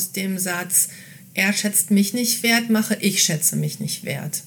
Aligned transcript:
aus 0.00 0.12
dem 0.12 0.38
Satz, 0.38 0.88
er 1.34 1.52
schätzt 1.52 1.90
mich 1.90 2.14
nicht 2.14 2.42
wert, 2.42 2.70
mache 2.70 2.96
ich 3.02 3.22
schätze 3.22 3.54
mich 3.54 3.80
nicht 3.80 4.04
wert. 4.04 4.44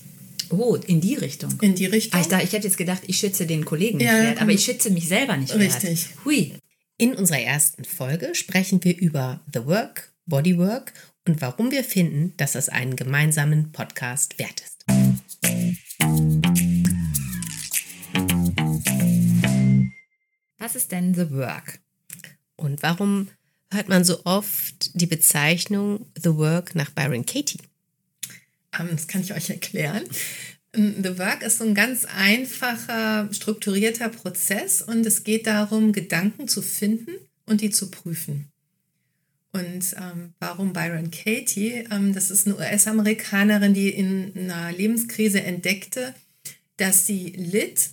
Oh, 0.50 0.76
in 0.76 1.00
die 1.00 1.14
Richtung. 1.14 1.54
In 1.62 1.76
die 1.76 1.86
Richtung. 1.86 2.20
Ah, 2.20 2.22
ich, 2.24 2.28
dachte, 2.28 2.44
ich 2.44 2.54
hätte 2.54 2.68
jetzt 2.68 2.78
gedacht, 2.78 3.04
ich 3.06 3.18
schätze 3.18 3.46
den 3.46 3.64
Kollegen 3.64 4.00
nicht 4.00 4.08
ja, 4.08 4.20
wert, 4.24 4.42
aber 4.42 4.52
ich 4.52 4.66
schätze 4.66 4.90
mich 4.90 5.08
selber 5.08 5.38
nicht 5.38 5.54
richtig. 5.54 5.84
wert. 5.84 5.92
Richtig. 5.92 6.26
Hui. 6.26 6.54
In 6.98 7.14
unserer 7.14 7.40
ersten 7.40 7.86
Folge 7.86 8.34
sprechen 8.34 8.84
wir 8.84 8.98
über 8.98 9.42
The 9.54 9.66
Work, 9.68 10.12
Bodywork 10.26 10.94
und 11.28 11.40
warum 11.42 11.70
wir 11.70 11.84
finden, 11.84 12.34
dass 12.38 12.56
es 12.56 12.68
einen 12.70 12.96
gemeinsamen 12.96 13.72
Podcast 13.72 14.40
wert 14.40 14.62
ist. 14.62 14.86
Was 20.58 20.76
ist 20.76 20.92
denn 20.92 21.14
The 21.14 21.30
Work? 21.30 21.80
Und 22.56 22.82
warum 22.82 23.30
hört 23.74 23.90
man 23.90 24.04
so 24.04 24.24
oft 24.26 25.00
die 25.00 25.06
Bezeichnung 25.06 26.06
The 26.22 26.36
Work 26.36 26.76
nach 26.76 26.92
Byron 26.92 27.26
Katie? 27.26 27.60
Ähm, 28.78 28.90
das 28.92 29.08
kann 29.08 29.22
ich 29.22 29.34
euch 29.34 29.50
erklären. 29.50 30.04
Ähm, 30.74 30.96
The 31.04 31.18
Work 31.18 31.44
ist 31.44 31.60
so 31.60 31.64
ein 31.64 31.76
ganz 31.76 32.06
einfacher, 32.06 33.30
strukturierter 33.32 34.10
Prozess 34.10 34.82
und 34.82 35.06
es 35.06 35.24
geht 35.24 35.48
darum, 35.48 35.92
Gedanken 35.92 36.48
zu 36.48 36.62
finden 36.62 37.12
und 37.46 37.62
die 37.62 37.70
zu 37.70 37.92
prüfen. 37.92 38.50
Und 39.52 39.96
ähm, 39.98 40.34
warum 40.40 40.74
Byron 40.74 41.12
Katie? 41.12 41.88
Ähm, 41.92 42.14
das 42.14 42.32
ist 42.32 42.48
eine 42.48 42.56
US-Amerikanerin, 42.56 43.74
die 43.74 43.90
in 43.90 44.50
einer 44.50 44.72
Lebenskrise 44.72 45.44
entdeckte, 45.44 46.16
dass 46.78 47.06
sie 47.06 47.30
litt, 47.38 47.92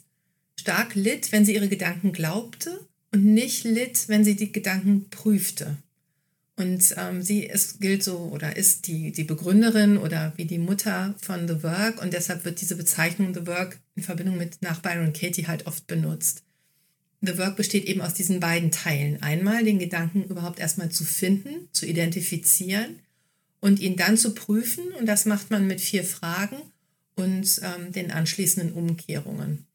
stark 0.59 0.95
litt, 0.95 1.33
wenn 1.33 1.45
sie 1.45 1.55
ihre 1.55 1.69
Gedanken 1.69 2.13
glaubte 2.13 2.81
und 3.13 3.25
nicht 3.25 3.65
litt, 3.65 4.09
wenn 4.09 4.25
sie 4.25 4.37
die 4.37 4.53
Gedanken 4.53 5.09
prüfte. 5.11 5.77
Und 6.57 6.95
ähm, 6.99 7.23
sie 7.23 7.45
ist, 7.45 7.81
gilt 7.81 8.03
so 8.03 8.19
oder 8.19 8.57
ist 8.57 8.87
die, 8.87 9.13
die 9.13 9.25
Begründerin 9.25 9.97
oder 9.97 10.35
wie 10.37 10.45
die 10.45 10.59
Mutter 10.59 11.15
von 11.21 11.49
The 11.49 11.63
Work 11.63 12.03
und 12.03 12.13
deshalb 12.13 12.45
wird 12.45 12.61
diese 12.61 12.77
Bezeichnung 12.77 13.33
The 13.33 13.47
Work 13.47 13.81
in 13.95 14.03
Verbindung 14.03 14.37
mit 14.37 14.61
nach 14.61 14.81
Byron 14.81 15.15
Katie 15.15 15.47
halt 15.47 15.67
oft 15.67 15.87
benutzt. 15.87 16.43
The 17.23 17.39
Work 17.39 17.57
besteht 17.57 17.85
eben 17.85 18.03
aus 18.03 18.15
diesen 18.15 18.41
beiden 18.41 18.71
Teilen. 18.71 19.23
Einmal 19.23 19.65
den 19.65 19.79
Gedanken 19.79 20.25
überhaupt 20.25 20.59
erstmal 20.59 20.91
zu 20.91 21.05
finden, 21.05 21.69
zu 21.73 21.87
identifizieren 21.87 23.01
und 23.61 23.81
ihn 23.81 23.97
dann 23.97 24.17
zu 24.17 24.35
prüfen. 24.35 24.85
Und 24.99 25.07
das 25.07 25.27
macht 25.27 25.51
man 25.51 25.67
mit 25.67 25.81
vier 25.81 26.05
Fragen 26.05 26.57
und 27.17 27.61
ähm, 27.63 27.93
den 27.93 28.11
anschließenden 28.11 28.73
Umkehrungen. 28.73 29.67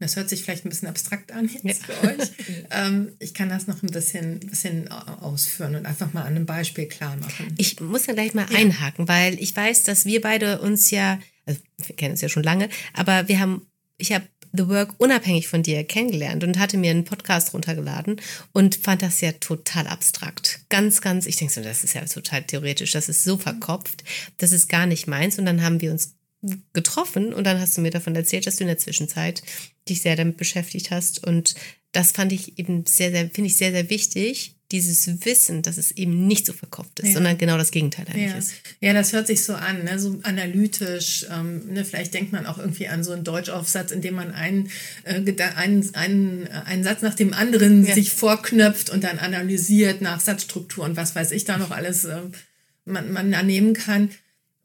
Das 0.00 0.14
hört 0.14 0.28
sich 0.28 0.42
vielleicht 0.42 0.64
ein 0.64 0.68
bisschen 0.68 0.88
abstrakt 0.88 1.32
an 1.32 1.50
jetzt 1.62 1.64
ja. 1.64 1.94
für 1.94 2.08
euch. 2.08 2.30
ähm, 2.70 3.12
ich 3.18 3.34
kann 3.34 3.48
das 3.48 3.66
noch 3.66 3.82
ein 3.82 3.90
bisschen, 3.90 4.40
bisschen 4.40 4.88
ausführen 4.90 5.74
und 5.74 5.86
einfach 5.86 6.12
mal 6.12 6.22
an 6.22 6.36
einem 6.36 6.46
Beispiel 6.46 6.86
klar 6.86 7.16
machen. 7.16 7.54
Ich 7.58 7.80
muss 7.80 8.06
ja 8.06 8.14
gleich 8.14 8.34
mal 8.34 8.46
ja. 8.50 8.58
einhaken, 8.58 9.08
weil 9.08 9.40
ich 9.40 9.54
weiß, 9.54 9.84
dass 9.84 10.04
wir 10.04 10.20
beide 10.20 10.60
uns 10.60 10.90
ja, 10.90 11.18
also 11.46 11.60
wir 11.84 11.96
kennen 11.96 12.12
uns 12.12 12.20
ja 12.20 12.28
schon 12.28 12.44
lange, 12.44 12.68
aber 12.94 13.28
wir 13.28 13.40
haben, 13.40 13.66
ich 13.96 14.12
habe 14.12 14.26
The 14.52 14.68
Work 14.68 14.94
unabhängig 14.98 15.48
von 15.48 15.62
dir 15.62 15.84
kennengelernt 15.84 16.42
und 16.42 16.58
hatte 16.58 16.78
mir 16.78 16.90
einen 16.90 17.04
Podcast 17.04 17.52
runtergeladen 17.52 18.20
und 18.52 18.76
fand 18.76 19.02
das 19.02 19.20
ja 19.20 19.32
total 19.32 19.86
abstrakt. 19.86 20.60
Ganz, 20.68 21.00
ganz, 21.00 21.26
ich 21.26 21.36
denke 21.36 21.52
so, 21.52 21.62
das 21.62 21.84
ist 21.84 21.94
ja 21.94 22.04
total 22.04 22.44
theoretisch, 22.44 22.92
das 22.92 23.08
ist 23.08 23.24
so 23.24 23.36
verkopft, 23.36 24.04
das 24.38 24.52
ist 24.52 24.68
gar 24.68 24.86
nicht 24.86 25.06
meins. 25.06 25.38
Und 25.38 25.46
dann 25.46 25.62
haben 25.62 25.80
wir 25.80 25.90
uns 25.90 26.14
getroffen 26.72 27.32
und 27.34 27.44
dann 27.44 27.60
hast 27.60 27.76
du 27.76 27.80
mir 27.80 27.90
davon 27.90 28.14
erzählt, 28.14 28.46
dass 28.46 28.56
du 28.56 28.64
in 28.64 28.68
der 28.68 28.78
Zwischenzeit 28.78 29.42
dich 29.88 30.02
sehr 30.02 30.16
damit 30.16 30.36
beschäftigt 30.36 30.90
hast. 30.90 31.24
Und 31.26 31.54
das 31.92 32.12
fand 32.12 32.32
ich 32.32 32.58
eben 32.58 32.84
sehr, 32.86 33.10
sehr, 33.10 33.28
finde 33.30 33.48
ich 33.48 33.56
sehr, 33.56 33.72
sehr 33.72 33.90
wichtig, 33.90 34.54
dieses 34.70 35.24
Wissen, 35.24 35.62
dass 35.62 35.78
es 35.78 35.92
eben 35.92 36.26
nicht 36.26 36.44
so 36.44 36.52
verkopft 36.52 37.00
ist, 37.00 37.08
ja. 37.08 37.14
sondern 37.14 37.38
genau 37.38 37.56
das 37.56 37.70
Gegenteil 37.70 38.06
eigentlich 38.06 38.30
ja. 38.30 38.36
ist. 38.36 38.52
Ja, 38.80 38.92
das 38.92 39.14
hört 39.14 39.26
sich 39.26 39.42
so 39.42 39.54
an, 39.54 39.84
ne? 39.84 39.98
so 39.98 40.20
analytisch. 40.24 41.26
Ähm, 41.32 41.72
ne? 41.72 41.86
Vielleicht 41.86 42.12
denkt 42.12 42.32
man 42.32 42.44
auch 42.44 42.58
irgendwie 42.58 42.86
an 42.86 43.02
so 43.02 43.12
einen 43.12 43.24
Deutschaufsatz, 43.24 43.90
in 43.92 44.02
dem 44.02 44.14
man 44.14 44.30
einen, 44.30 44.70
äh, 45.04 45.22
einen, 45.56 45.94
einen, 45.94 46.48
einen 46.48 46.84
Satz 46.84 47.00
nach 47.00 47.14
dem 47.14 47.32
anderen 47.32 47.86
ja. 47.86 47.94
sich 47.94 48.10
vorknöpft 48.10 48.90
und 48.90 49.04
dann 49.04 49.18
analysiert 49.18 50.02
nach 50.02 50.20
Satzstruktur 50.20 50.84
und 50.84 50.96
was 50.96 51.14
weiß 51.14 51.32
ich 51.32 51.44
da 51.44 51.56
noch 51.56 51.70
alles 51.70 52.04
äh, 52.04 52.20
man, 52.84 53.10
man 53.10 53.32
annehmen 53.32 53.72
kann. 53.72 54.10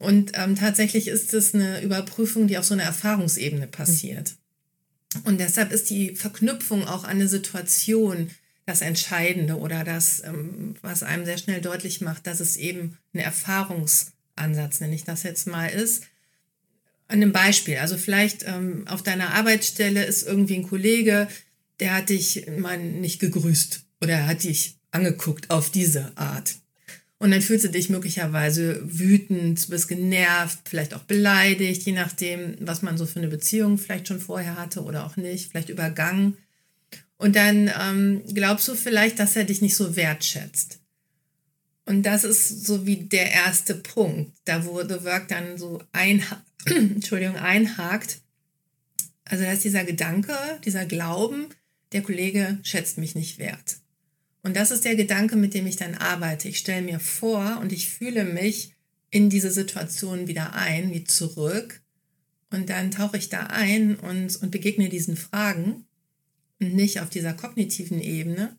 Und 0.04 0.32
ähm, 0.34 0.56
tatsächlich 0.56 1.08
ist 1.08 1.34
es 1.34 1.54
eine 1.54 1.82
Überprüfung, 1.82 2.46
die 2.46 2.58
auf 2.58 2.64
so 2.64 2.74
einer 2.74 2.84
Erfahrungsebene 2.84 3.66
passiert. 3.66 4.36
Und 5.24 5.38
deshalb 5.38 5.72
ist 5.72 5.90
die 5.90 6.14
Verknüpfung 6.14 6.86
auch 6.86 7.04
an 7.04 7.10
eine 7.10 7.28
Situation 7.28 8.30
das 8.66 8.80
Entscheidende 8.80 9.58
oder 9.58 9.84
das, 9.84 10.22
ähm, 10.24 10.74
was 10.80 11.02
einem 11.02 11.24
sehr 11.24 11.38
schnell 11.38 11.60
deutlich 11.60 12.00
macht, 12.00 12.26
dass 12.26 12.40
es 12.40 12.56
eben 12.56 12.98
ein 13.12 13.18
Erfahrungsansatz, 13.18 14.80
nenne 14.80 14.94
ich 14.94 15.04
das 15.04 15.22
jetzt 15.22 15.46
mal, 15.46 15.66
ist. 15.66 16.04
An 17.06 17.22
einem 17.22 17.32
Beispiel, 17.32 17.76
also 17.76 17.98
vielleicht 17.98 18.44
ähm, 18.46 18.88
auf 18.88 19.02
deiner 19.02 19.34
Arbeitsstelle 19.34 20.04
ist 20.04 20.26
irgendwie 20.26 20.56
ein 20.56 20.68
Kollege, 20.68 21.28
der 21.80 21.94
hat 21.94 22.08
dich 22.08 22.46
mal 22.58 22.78
nicht 22.78 23.20
gegrüßt 23.20 23.84
oder 24.00 24.26
hat 24.26 24.44
dich 24.44 24.78
angeguckt 24.90 25.50
auf 25.50 25.70
diese 25.70 26.16
Art. 26.16 26.56
Und 27.18 27.30
dann 27.30 27.40
fühlst 27.40 27.64
du 27.64 27.68
dich 27.68 27.88
möglicherweise 27.88 28.80
wütend, 28.84 29.68
bist 29.70 29.88
genervt, 29.88 30.58
vielleicht 30.64 30.94
auch 30.94 31.04
beleidigt, 31.04 31.84
je 31.84 31.92
nachdem, 31.92 32.56
was 32.60 32.82
man 32.82 32.98
so 32.98 33.06
für 33.06 33.20
eine 33.20 33.28
Beziehung 33.28 33.78
vielleicht 33.78 34.08
schon 34.08 34.20
vorher 34.20 34.56
hatte 34.56 34.82
oder 34.82 35.06
auch 35.06 35.16
nicht, 35.16 35.50
vielleicht 35.50 35.68
übergangen. 35.68 36.36
Und 37.16 37.36
dann 37.36 37.70
ähm, 37.80 38.22
glaubst 38.34 38.68
du 38.68 38.74
vielleicht, 38.74 39.18
dass 39.18 39.36
er 39.36 39.44
dich 39.44 39.62
nicht 39.62 39.76
so 39.76 39.96
wertschätzt. 39.96 40.80
Und 41.86 42.02
das 42.02 42.24
ist 42.24 42.66
so 42.66 42.86
wie 42.86 42.96
der 42.96 43.30
erste 43.30 43.74
Punkt, 43.74 44.32
da 44.44 44.64
wo 44.64 44.82
The 44.82 45.04
Work 45.04 45.28
dann 45.28 45.58
so 45.58 45.82
einha 45.92 46.42
Entschuldigung, 46.66 47.36
einhakt. 47.36 48.20
Also 49.24 49.44
da 49.44 49.52
ist 49.52 49.64
dieser 49.64 49.84
Gedanke, 49.84 50.36
dieser 50.64 50.86
Glauben, 50.86 51.46
der 51.92 52.02
Kollege 52.02 52.58
schätzt 52.62 52.98
mich 52.98 53.14
nicht 53.14 53.38
wert. 53.38 53.76
Und 54.44 54.54
das 54.54 54.70
ist 54.70 54.84
der 54.84 54.94
Gedanke, 54.94 55.36
mit 55.36 55.54
dem 55.54 55.66
ich 55.66 55.76
dann 55.76 55.94
arbeite. 55.94 56.48
Ich 56.48 56.58
stelle 56.58 56.82
mir 56.82 57.00
vor 57.00 57.58
und 57.60 57.72
ich 57.72 57.88
fühle 57.88 58.24
mich 58.24 58.74
in 59.10 59.30
diese 59.30 59.50
Situation 59.50 60.28
wieder 60.28 60.54
ein, 60.54 60.92
wie 60.92 61.04
zurück. 61.04 61.80
Und 62.50 62.68
dann 62.68 62.90
tauche 62.90 63.16
ich 63.16 63.30
da 63.30 63.46
ein 63.46 63.96
und, 63.96 64.36
und 64.36 64.50
begegne 64.50 64.90
diesen 64.90 65.16
Fragen 65.16 65.86
und 66.60 66.74
nicht 66.74 67.00
auf 67.00 67.08
dieser 67.08 67.32
kognitiven 67.32 68.02
Ebene. 68.02 68.56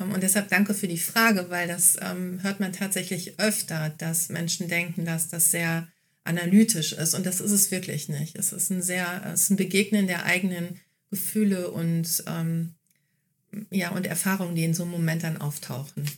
Ähm, 0.00 0.12
und 0.12 0.22
deshalb 0.22 0.48
danke 0.48 0.74
für 0.74 0.88
die 0.88 0.98
Frage, 0.98 1.50
weil 1.50 1.66
das 1.66 1.96
ähm, 2.00 2.42
hört 2.42 2.60
man 2.60 2.72
tatsächlich 2.72 3.40
öfter, 3.40 3.92
dass 3.98 4.28
Menschen 4.28 4.68
denken, 4.68 5.04
dass 5.04 5.28
das 5.28 5.50
sehr 5.50 5.88
analytisch 6.22 6.92
ist. 6.92 7.14
Und 7.14 7.26
das 7.26 7.40
ist 7.40 7.50
es 7.50 7.72
wirklich 7.72 8.08
nicht. 8.08 8.36
Es 8.36 8.52
ist 8.52 8.70
ein 8.70 8.80
sehr, 8.80 9.22
es 9.34 9.42
ist 9.42 9.50
ein 9.50 9.56
Begegnen 9.56 10.06
der 10.06 10.24
eigenen 10.24 10.80
Gefühle 11.10 11.72
und 11.72 12.22
ähm, 12.28 12.73
ja, 13.70 13.90
und 13.90 14.06
Erfahrungen, 14.06 14.54
die 14.54 14.64
in 14.64 14.74
so 14.74 14.82
einem 14.82 14.92
Moment 14.92 15.22
dann 15.22 15.40
auftauchen. 15.40 16.08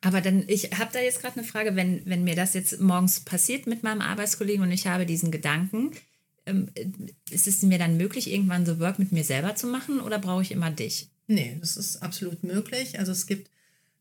Aber 0.00 0.20
dann, 0.20 0.44
ich 0.48 0.64
habe 0.78 0.90
da 0.92 1.00
jetzt 1.00 1.22
gerade 1.22 1.38
eine 1.38 1.46
Frage, 1.46 1.76
wenn, 1.76 2.02
wenn 2.04 2.24
mir 2.24 2.36
das 2.36 2.52
jetzt 2.52 2.78
morgens 2.80 3.20
passiert 3.20 3.66
mit 3.66 3.82
meinem 3.82 4.02
Arbeitskollegen 4.02 4.62
und 4.62 4.70
ich 4.70 4.86
habe 4.86 5.06
diesen 5.06 5.30
Gedanken, 5.30 5.92
ähm, 6.46 6.68
ist 7.30 7.46
es 7.46 7.62
mir 7.62 7.78
dann 7.78 7.96
möglich, 7.96 8.30
irgendwann 8.30 8.66
so 8.66 8.78
Work 8.78 8.98
mit 8.98 9.12
mir 9.12 9.24
selber 9.24 9.54
zu 9.54 9.66
machen 9.66 10.00
oder 10.00 10.18
brauche 10.18 10.42
ich 10.42 10.50
immer 10.50 10.70
dich? 10.70 11.08
Nee, 11.26 11.56
das 11.60 11.76
ist 11.76 12.02
absolut 12.02 12.44
möglich. 12.44 12.98
Also 12.98 13.12
es 13.12 13.26
gibt 13.26 13.50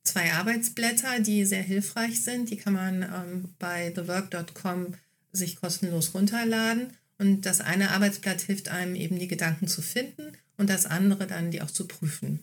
zwei 0.04 0.34
Arbeitsblätter, 0.34 1.22
die 1.22 1.46
sehr 1.46 1.64
hilfreich 1.64 2.22
sind. 2.22 2.50
Die 2.50 2.58
kann 2.58 2.74
man 2.74 3.04
ähm, 3.04 3.50
bei 3.60 3.92
thework.com 3.92 4.96
sich 5.32 5.56
kostenlos 5.56 6.14
runterladen. 6.14 6.88
Und 7.18 7.46
das 7.46 7.62
eine 7.62 7.92
Arbeitsblatt 7.92 8.42
hilft 8.42 8.70
einem 8.70 8.96
eben 8.96 9.20
die 9.20 9.28
Gedanken 9.28 9.68
zu 9.68 9.82
finden 9.82 10.34
und 10.58 10.70
das 10.70 10.86
andere 10.86 11.28
dann 11.28 11.52
die 11.52 11.62
auch 11.62 11.72
zu 11.72 11.88
prüfen. 11.88 12.42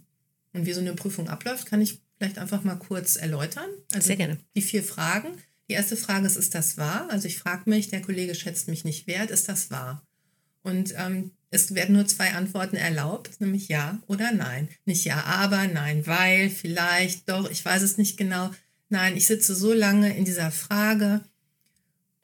Und 0.52 0.66
wie 0.66 0.72
so 0.72 0.80
eine 0.80 0.94
Prüfung 0.94 1.28
abläuft, 1.28 1.66
kann 1.66 1.80
ich 1.80 2.00
vielleicht 2.18 2.38
einfach 2.38 2.64
mal 2.64 2.76
kurz 2.76 3.16
erläutern. 3.16 3.68
Also 3.92 4.08
Sehr 4.08 4.16
gerne. 4.16 4.38
Die 4.54 4.62
vier 4.62 4.82
Fragen. 4.82 5.28
Die 5.68 5.74
erste 5.74 5.96
Frage 5.96 6.26
ist, 6.26 6.36
ist 6.36 6.54
das 6.54 6.76
wahr? 6.78 7.08
Also 7.10 7.28
ich 7.28 7.38
frage 7.38 7.70
mich, 7.70 7.88
der 7.88 8.02
Kollege 8.02 8.34
schätzt 8.34 8.68
mich 8.68 8.84
nicht 8.84 9.06
wert, 9.06 9.30
ist 9.30 9.48
das 9.48 9.70
wahr? 9.70 10.02
Und 10.62 10.94
ähm, 10.96 11.30
es 11.50 11.74
werden 11.74 11.94
nur 11.94 12.06
zwei 12.06 12.32
Antworten 12.32 12.76
erlaubt, 12.76 13.40
nämlich 13.40 13.68
ja 13.68 13.98
oder 14.06 14.32
nein. 14.32 14.68
Nicht 14.84 15.04
ja, 15.04 15.24
aber, 15.24 15.66
nein, 15.66 16.06
weil, 16.06 16.50
vielleicht, 16.50 17.28
doch, 17.28 17.50
ich 17.50 17.64
weiß 17.64 17.82
es 17.82 17.98
nicht 17.98 18.16
genau. 18.16 18.50
Nein, 18.88 19.16
ich 19.16 19.26
sitze 19.26 19.54
so 19.54 19.72
lange 19.72 20.16
in 20.16 20.24
dieser 20.24 20.50
Frage 20.50 21.20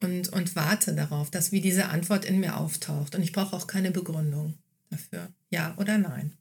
und, 0.00 0.28
und 0.28 0.54
warte 0.56 0.94
darauf, 0.94 1.30
dass 1.30 1.52
wie 1.52 1.60
diese 1.60 1.86
Antwort 1.86 2.24
in 2.24 2.40
mir 2.40 2.56
auftaucht. 2.56 3.14
Und 3.14 3.22
ich 3.22 3.32
brauche 3.32 3.56
auch 3.56 3.66
keine 3.66 3.90
Begründung 3.90 4.54
dafür. 4.90 5.28
Ja 5.50 5.74
oder 5.78 5.98
nein. 5.98 6.32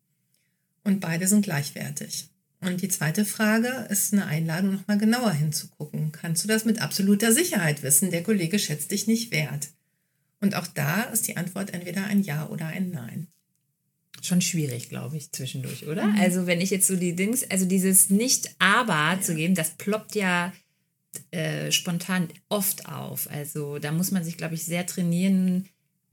Und 0.86 1.02
beide 1.02 1.28
sind 1.28 1.42
gleichwertig. 1.42 2.30
Und 2.62 2.82
die 2.82 2.88
zweite 2.88 3.26
Frage 3.26 3.88
ist 3.90 4.14
eine 4.14 4.26
Einladung, 4.26 4.74
nochmal 4.74 4.98
genauer 4.98 5.34
hinzugucken. 5.34 6.12
Kannst 6.12 6.44
du 6.44 6.48
das 6.48 6.64
mit 6.64 6.82
absoluter 6.82 7.34
Sicherheit 7.34 7.84
wissen? 7.84 8.12
Der 8.12 8.24
Kollege 8.24 8.58
schätzt 8.58 8.92
dich 8.92 9.08
nicht 9.08 9.32
wert. 9.32 9.68
Und 10.40 10.56
auch 10.56 10.68
da 10.68 11.04
ist 11.04 11.28
die 11.28 11.38
Antwort 11.38 11.74
entweder 11.74 12.06
ein 12.06 12.22
Ja 12.22 12.48
oder 12.48 12.68
ein 12.68 12.92
Nein. 12.92 13.28
Schon 14.22 14.42
schwierig, 14.42 14.90
glaube 14.90 15.18
ich, 15.18 15.32
zwischendurch, 15.32 15.88
oder? 15.88 16.06
Mhm. 16.06 16.20
Also 16.20 16.48
wenn 16.48 16.62
ich 16.62 16.70
jetzt 16.70 16.88
so 16.88 16.96
die 16.96 17.16
Dings, 17.16 17.44
also 17.50 17.66
dieses 17.66 18.10
Nicht-Aber 18.10 18.94
ja. 18.94 19.22
zu 19.22 19.36
geben, 19.36 19.56
das 19.56 19.72
ploppt 19.72 20.16
ja 20.16 20.54
äh, 21.32 21.72
spontan 21.72 22.30
oft 22.50 22.88
auf. 22.88 23.30
Also 23.30 23.80
da 23.80 23.92
muss 23.92 24.12
man 24.12 24.24
sich, 24.24 24.38
glaube 24.38 24.56
ich, 24.56 24.64
sehr 24.64 24.86
trainieren, 24.86 25.68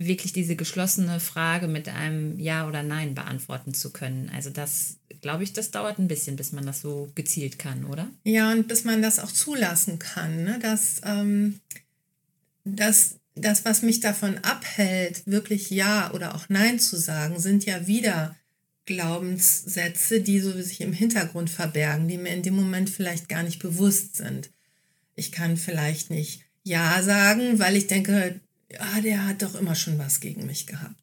wirklich 0.06 0.32
diese 0.32 0.56
geschlossene 0.56 1.20
Frage 1.20 1.68
mit 1.68 1.88
einem 1.88 2.38
Ja 2.38 2.68
oder 2.68 2.82
Nein 2.82 3.14
beantworten 3.14 3.74
zu 3.74 3.90
können. 3.90 4.30
Also 4.34 4.50
das, 4.50 4.98
glaube 5.20 5.44
ich, 5.44 5.52
das 5.52 5.70
dauert 5.70 5.98
ein 5.98 6.08
bisschen, 6.08 6.36
bis 6.36 6.52
man 6.52 6.66
das 6.66 6.80
so 6.80 7.10
gezielt 7.14 7.58
kann, 7.58 7.84
oder? 7.84 8.08
Ja, 8.24 8.52
und 8.52 8.68
bis 8.68 8.84
man 8.84 9.02
das 9.02 9.18
auch 9.18 9.32
zulassen 9.32 9.98
kann, 9.98 10.44
ne? 10.44 10.58
dass, 10.60 11.00
ähm, 11.04 11.60
dass 12.64 13.16
das, 13.34 13.64
was 13.64 13.82
mich 13.82 14.00
davon 14.00 14.38
abhält, 14.38 15.22
wirklich 15.26 15.70
Ja 15.70 16.12
oder 16.12 16.34
auch 16.34 16.48
Nein 16.48 16.78
zu 16.78 16.96
sagen, 16.96 17.38
sind 17.38 17.64
ja 17.64 17.86
wieder 17.86 18.36
Glaubenssätze, 18.84 20.20
die 20.20 20.40
so 20.40 20.52
sich 20.60 20.80
im 20.80 20.92
Hintergrund 20.92 21.50
verbergen, 21.50 22.08
die 22.08 22.18
mir 22.18 22.34
in 22.34 22.42
dem 22.42 22.56
Moment 22.56 22.90
vielleicht 22.90 23.28
gar 23.28 23.42
nicht 23.42 23.60
bewusst 23.60 24.16
sind. 24.16 24.50
Ich 25.14 25.32
kann 25.32 25.56
vielleicht 25.56 26.10
nicht 26.10 26.42
Ja 26.64 27.02
sagen, 27.02 27.58
weil 27.58 27.76
ich 27.76 27.86
denke, 27.86 28.40
ja, 28.72 29.00
der 29.00 29.26
hat 29.26 29.42
doch 29.42 29.54
immer 29.54 29.74
schon 29.74 29.98
was 29.98 30.20
gegen 30.20 30.46
mich 30.46 30.66
gehabt. 30.66 30.96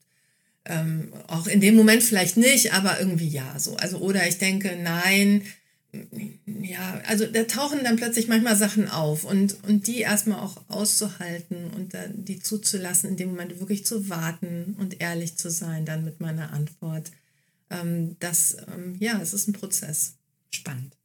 Ähm, 0.65 1.13
auch 1.27 1.47
in 1.47 1.61
dem 1.61 1.75
Moment 1.75 2.03
vielleicht 2.03 2.37
nicht, 2.37 2.73
aber 2.73 2.99
irgendwie 2.99 3.29
ja 3.29 3.57
so. 3.57 3.75
Also 3.77 3.97
oder 3.99 4.27
ich 4.27 4.37
denke, 4.37 4.77
nein, 4.81 5.43
ja, 6.45 7.01
also 7.07 7.25
da 7.25 7.45
tauchen 7.45 7.83
dann 7.83 7.95
plötzlich 7.95 8.27
manchmal 8.27 8.55
Sachen 8.55 8.87
auf 8.89 9.23
und, 9.23 9.63
und 9.63 9.87
die 9.87 10.01
erstmal 10.01 10.39
auch 10.39 10.61
auszuhalten 10.67 11.71
und 11.71 11.95
dann 11.95 12.25
die 12.25 12.39
zuzulassen, 12.39 13.09
in 13.09 13.17
dem 13.17 13.29
Moment 13.29 13.59
wirklich 13.59 13.85
zu 13.85 14.07
warten 14.09 14.75
und 14.79 15.01
ehrlich 15.01 15.37
zu 15.37 15.49
sein 15.49 15.85
dann 15.85 16.05
mit 16.05 16.19
meiner 16.19 16.53
Antwort. 16.53 17.11
Ähm, 17.71 18.17
das, 18.19 18.57
ähm, 18.73 18.95
ja, 18.99 19.19
es 19.19 19.33
ist 19.33 19.47
ein 19.47 19.53
Prozess. 19.53 20.15
Spannend. 20.51 20.98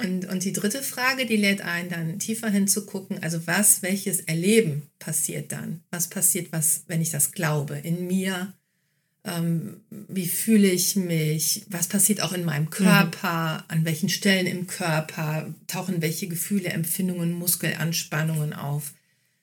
Und, 0.00 0.26
und 0.26 0.44
die 0.44 0.52
dritte 0.52 0.82
Frage, 0.82 1.26
die 1.26 1.36
lädt 1.36 1.60
ein, 1.60 1.90
dann 1.90 2.18
tiefer 2.18 2.48
hinzugucken, 2.48 3.22
also 3.22 3.46
was, 3.46 3.82
welches 3.82 4.20
Erleben 4.20 4.82
passiert 4.98 5.52
dann? 5.52 5.82
Was 5.90 6.08
passiert, 6.08 6.52
was, 6.52 6.84
wenn 6.86 7.02
ich 7.02 7.10
das 7.10 7.32
glaube, 7.32 7.76
in 7.76 8.06
mir? 8.06 8.54
Ähm, 9.24 9.82
wie 9.90 10.26
fühle 10.26 10.68
ich 10.68 10.96
mich? 10.96 11.66
Was 11.68 11.88
passiert 11.88 12.22
auch 12.22 12.32
in 12.32 12.46
meinem 12.46 12.70
Körper? 12.70 13.58
Mhm. 13.58 13.64
An 13.68 13.84
welchen 13.84 14.08
Stellen 14.08 14.46
im 14.46 14.66
Körper 14.66 15.54
tauchen 15.66 16.00
welche 16.00 16.28
Gefühle, 16.28 16.70
Empfindungen, 16.70 17.32
Muskelanspannungen 17.32 18.54
auf? 18.54 18.94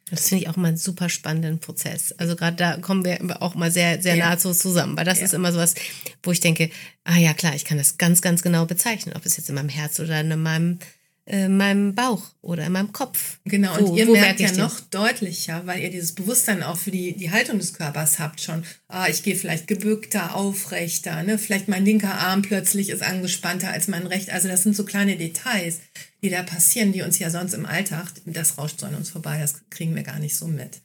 Das 0.09 0.29
finde 0.29 0.43
ich 0.43 0.49
auch 0.49 0.55
mal 0.55 0.69
einen 0.69 0.77
super 0.77 1.09
spannenden 1.09 1.59
Prozess. 1.59 2.13
Also 2.13 2.35
gerade 2.35 2.55
da 2.55 2.77
kommen 2.77 3.03
wir 3.03 3.41
auch 3.41 3.55
mal 3.55 3.71
sehr, 3.71 4.01
sehr 4.01 4.15
ja. 4.15 4.25
nahezu 4.27 4.53
zusammen, 4.53 4.95
weil 4.95 5.05
das 5.05 5.19
ja. 5.19 5.25
ist 5.25 5.33
immer 5.33 5.51
sowas, 5.51 5.75
wo 6.23 6.31
ich 6.31 6.39
denke, 6.39 6.69
ah 7.03 7.17
ja 7.17 7.33
klar, 7.33 7.55
ich 7.55 7.65
kann 7.65 7.77
das 7.77 7.97
ganz, 7.97 8.21
ganz 8.21 8.41
genau 8.41 8.65
bezeichnen, 8.65 9.15
ob 9.15 9.25
es 9.25 9.37
jetzt 9.37 9.49
in 9.49 9.55
meinem 9.55 9.69
Herz 9.69 9.99
oder 9.99 10.21
in 10.21 10.41
meinem 10.41 10.79
in 11.27 11.37
äh, 11.37 11.49
meinem 11.49 11.93
Bauch 11.93 12.23
oder 12.41 12.65
in 12.65 12.71
meinem 12.71 12.93
Kopf. 12.93 13.39
Genau, 13.43 13.77
wo, 13.77 13.87
und 13.87 13.97
ihr 13.97 14.09
merkt 14.09 14.39
ja 14.39 14.51
noch 14.53 14.79
deutlicher, 14.79 15.63
weil 15.65 15.81
ihr 15.81 15.91
dieses 15.91 16.15
Bewusstsein 16.15 16.63
auch 16.63 16.77
für 16.77 16.91
die, 16.91 17.17
die 17.17 17.31
Haltung 17.31 17.59
des 17.59 17.73
Körpers 17.73 18.17
habt 18.19 18.39
schon. 18.39 18.63
Ah, 18.87 19.07
ich 19.09 19.23
gehe 19.23 19.35
vielleicht 19.35 19.67
gebückter, 19.67 20.35
aufrechter, 20.35 21.23
ne? 21.23 21.37
vielleicht 21.37 21.67
mein 21.67 21.83
linker 21.83 22.17
Arm 22.17 22.43
plötzlich 22.43 22.89
ist 22.89 23.03
angespannter 23.03 23.69
als 23.71 23.89
mein 23.89 24.07
rechter. 24.07 24.33
Also 24.33 24.47
das 24.47 24.63
sind 24.63 24.75
so 24.75 24.85
kleine 24.85 25.17
Details, 25.17 25.79
die 26.21 26.29
da 26.29 26.43
passieren, 26.43 26.91
die 26.91 27.01
uns 27.01 27.19
ja 27.19 27.29
sonst 27.29 27.53
im 27.53 27.65
Alltag, 27.65 28.07
das 28.25 28.57
rauscht 28.57 28.79
so 28.79 28.85
an 28.85 28.95
uns 28.95 29.09
vorbei, 29.09 29.39
das 29.39 29.55
kriegen 29.69 29.95
wir 29.95 30.03
gar 30.03 30.19
nicht 30.19 30.35
so 30.35 30.47
mit. 30.47 30.81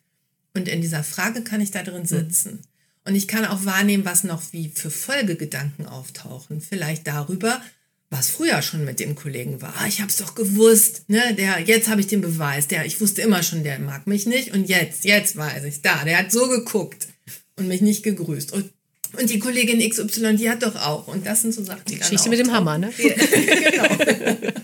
Und 0.55 0.69
in 0.69 0.83
dieser 0.83 1.03
Frage 1.03 1.43
kann 1.43 1.61
ich 1.61 1.71
da 1.71 1.83
drin 1.83 2.03
hm. 2.03 2.07
sitzen. 2.07 2.59
Und 3.05 3.15
ich 3.15 3.27
kann 3.27 3.45
auch 3.45 3.65
wahrnehmen, 3.65 4.05
was 4.05 4.25
noch 4.25 4.43
wie 4.53 4.69
für 4.69 4.91
Folgegedanken 4.91 5.87
auftauchen. 5.87 6.61
Vielleicht 6.61 7.07
darüber, 7.09 7.61
was 8.11 8.29
früher 8.29 8.63
schon 8.63 8.85
mit 8.85 9.01
dem 9.01 9.17
Kollegen 9.17 9.61
war. 9.61 9.75
Ah, 9.79 9.87
ich 9.89 10.01
habe 10.01 10.11
es 10.11 10.19
doch 10.19 10.35
gewusst, 10.35 11.09
ne? 11.09 11.35
Der, 11.35 11.61
jetzt 11.61 11.89
habe 11.89 12.01
ich 12.01 12.07
den 12.07 12.21
Beweis. 12.21 12.69
Der, 12.69 12.85
ich 12.85 13.01
wusste 13.01 13.23
immer 13.23 13.43
schon, 13.43 13.65
der 13.65 13.79
mag 13.81 14.07
mich 14.07 14.27
nicht. 14.27 14.53
Und 14.53 14.69
jetzt, 14.69 15.05
jetzt 15.05 15.37
weiß 15.37 15.65
ich 15.65 15.83
da. 15.83 16.05
Der 16.05 16.19
hat 16.19 16.31
so 16.31 16.47
geguckt 16.47 17.09
und 17.57 17.67
mich 17.67 17.81
nicht 17.81 18.05
gegrüßt. 18.05 18.53
Und, 18.53 18.71
und 19.19 19.31
die 19.31 19.41
Kollegin 19.41 19.81
XY, 19.81 20.37
die 20.37 20.49
hat 20.49 20.63
doch 20.63 20.77
auch. 20.77 21.09
Und 21.09 21.27
das 21.27 21.43
sind 21.43 21.55
so 21.55 21.65
Sachen, 21.65 21.83
die, 21.89 21.95
die 21.95 22.01
Geschichte 22.01 22.29
mit 22.29 22.39
dem 22.39 22.53
Hammer, 22.53 22.79
ne? 22.79 22.93
genau. 22.97 23.89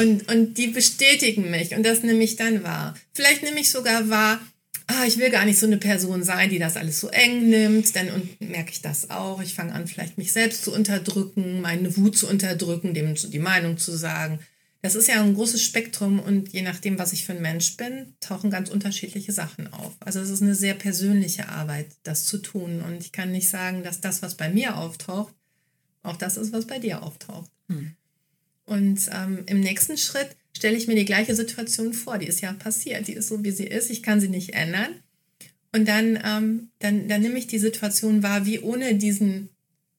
und, 0.00 0.32
und 0.32 0.54
die 0.54 0.68
bestätigen 0.68 1.50
mich. 1.50 1.74
Und 1.74 1.84
das 1.84 2.02
nehme 2.02 2.24
ich 2.24 2.36
dann 2.36 2.62
wahr. 2.62 2.94
Vielleicht 3.12 3.42
nehme 3.42 3.60
ich 3.60 3.70
sogar 3.70 4.08
wahr, 4.08 4.40
ah, 4.86 5.04
ich 5.06 5.18
will 5.18 5.30
gar 5.30 5.44
nicht 5.44 5.58
so 5.58 5.66
eine 5.66 5.76
Person 5.76 6.22
sein, 6.22 6.50
die 6.50 6.58
das 6.58 6.76
alles 6.76 7.00
so 7.00 7.08
eng 7.08 7.48
nimmt, 7.48 7.94
dann 7.94 8.10
und 8.10 8.40
merke 8.40 8.70
ich 8.72 8.82
das 8.82 9.10
auch. 9.10 9.42
Ich 9.42 9.54
fange 9.54 9.72
an, 9.72 9.86
vielleicht 9.86 10.18
mich 10.18 10.32
selbst 10.32 10.64
zu 10.64 10.72
unterdrücken, 10.72 11.60
meine 11.60 11.96
Wut 11.96 12.16
zu 12.16 12.28
unterdrücken, 12.28 12.94
dem 12.94 13.14
die 13.14 13.38
Meinung 13.38 13.78
zu 13.78 13.96
sagen. 13.96 14.40
Das 14.82 14.94
ist 14.94 15.08
ja 15.08 15.22
ein 15.22 15.34
großes 15.34 15.62
Spektrum 15.62 16.20
und 16.20 16.54
je 16.54 16.62
nachdem, 16.62 16.98
was 16.98 17.12
ich 17.12 17.26
für 17.26 17.32
ein 17.32 17.42
Mensch 17.42 17.76
bin, 17.76 18.14
tauchen 18.20 18.50
ganz 18.50 18.70
unterschiedliche 18.70 19.32
Sachen 19.32 19.70
auf. 19.72 19.94
Also 20.00 20.20
es 20.20 20.30
ist 20.30 20.40
eine 20.42 20.54
sehr 20.54 20.74
persönliche 20.74 21.50
Arbeit, 21.50 21.88
das 22.02 22.24
zu 22.24 22.38
tun. 22.38 22.80
Und 22.80 22.98
ich 23.00 23.12
kann 23.12 23.30
nicht 23.30 23.50
sagen, 23.50 23.82
dass 23.82 24.00
das, 24.00 24.22
was 24.22 24.38
bei 24.38 24.48
mir 24.48 24.78
auftaucht, 24.78 25.34
auch 26.02 26.16
das 26.16 26.38
ist, 26.38 26.54
was 26.54 26.66
bei 26.66 26.78
dir 26.78 27.02
auftaucht. 27.02 27.50
Hm. 27.68 27.94
Und 28.70 29.10
ähm, 29.12 29.42
im 29.46 29.58
nächsten 29.58 29.98
Schritt 29.98 30.36
stelle 30.56 30.76
ich 30.76 30.86
mir 30.86 30.94
die 30.94 31.04
gleiche 31.04 31.34
Situation 31.34 31.92
vor. 31.92 32.18
Die 32.18 32.28
ist 32.28 32.40
ja 32.40 32.52
passiert, 32.52 33.08
die 33.08 33.14
ist 33.14 33.26
so, 33.26 33.42
wie 33.42 33.50
sie 33.50 33.66
ist. 33.66 33.90
Ich 33.90 34.00
kann 34.00 34.20
sie 34.20 34.28
nicht 34.28 34.54
ändern. 34.54 35.02
Und 35.72 35.88
dann, 35.88 36.16
ähm, 36.24 36.70
dann, 36.78 37.08
dann 37.08 37.20
nehme 37.20 37.36
ich 37.36 37.48
die 37.48 37.58
Situation 37.58 38.22
wahr, 38.22 38.46
wie 38.46 38.60
ohne 38.60 38.94
diesen 38.94 39.48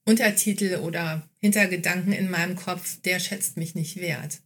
Untertitel 0.05 0.77
oder 0.77 1.29
Hintergedanken 1.39 2.13
in 2.13 2.29
meinem 2.29 2.55
Kopf, 2.55 3.01
der 3.01 3.19
schätzt 3.19 3.57
mich 3.57 3.75
nicht 3.75 3.97
wert. 3.97 4.39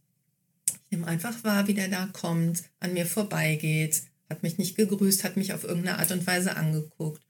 Ich 0.66 0.74
nehme 0.90 1.06
einfach 1.06 1.44
wahr, 1.44 1.68
wie 1.68 1.74
der 1.74 1.86
da 1.86 2.08
kommt, 2.12 2.64
an 2.80 2.94
mir 2.94 3.06
vorbeigeht, 3.06 4.02
hat 4.28 4.42
mich 4.42 4.58
nicht 4.58 4.74
gegrüßt, 4.74 5.22
hat 5.22 5.36
mich 5.36 5.52
auf 5.52 5.62
irgendeine 5.62 6.00
Art 6.00 6.10
und 6.10 6.26
Weise 6.26 6.56
angeguckt. 6.56 7.22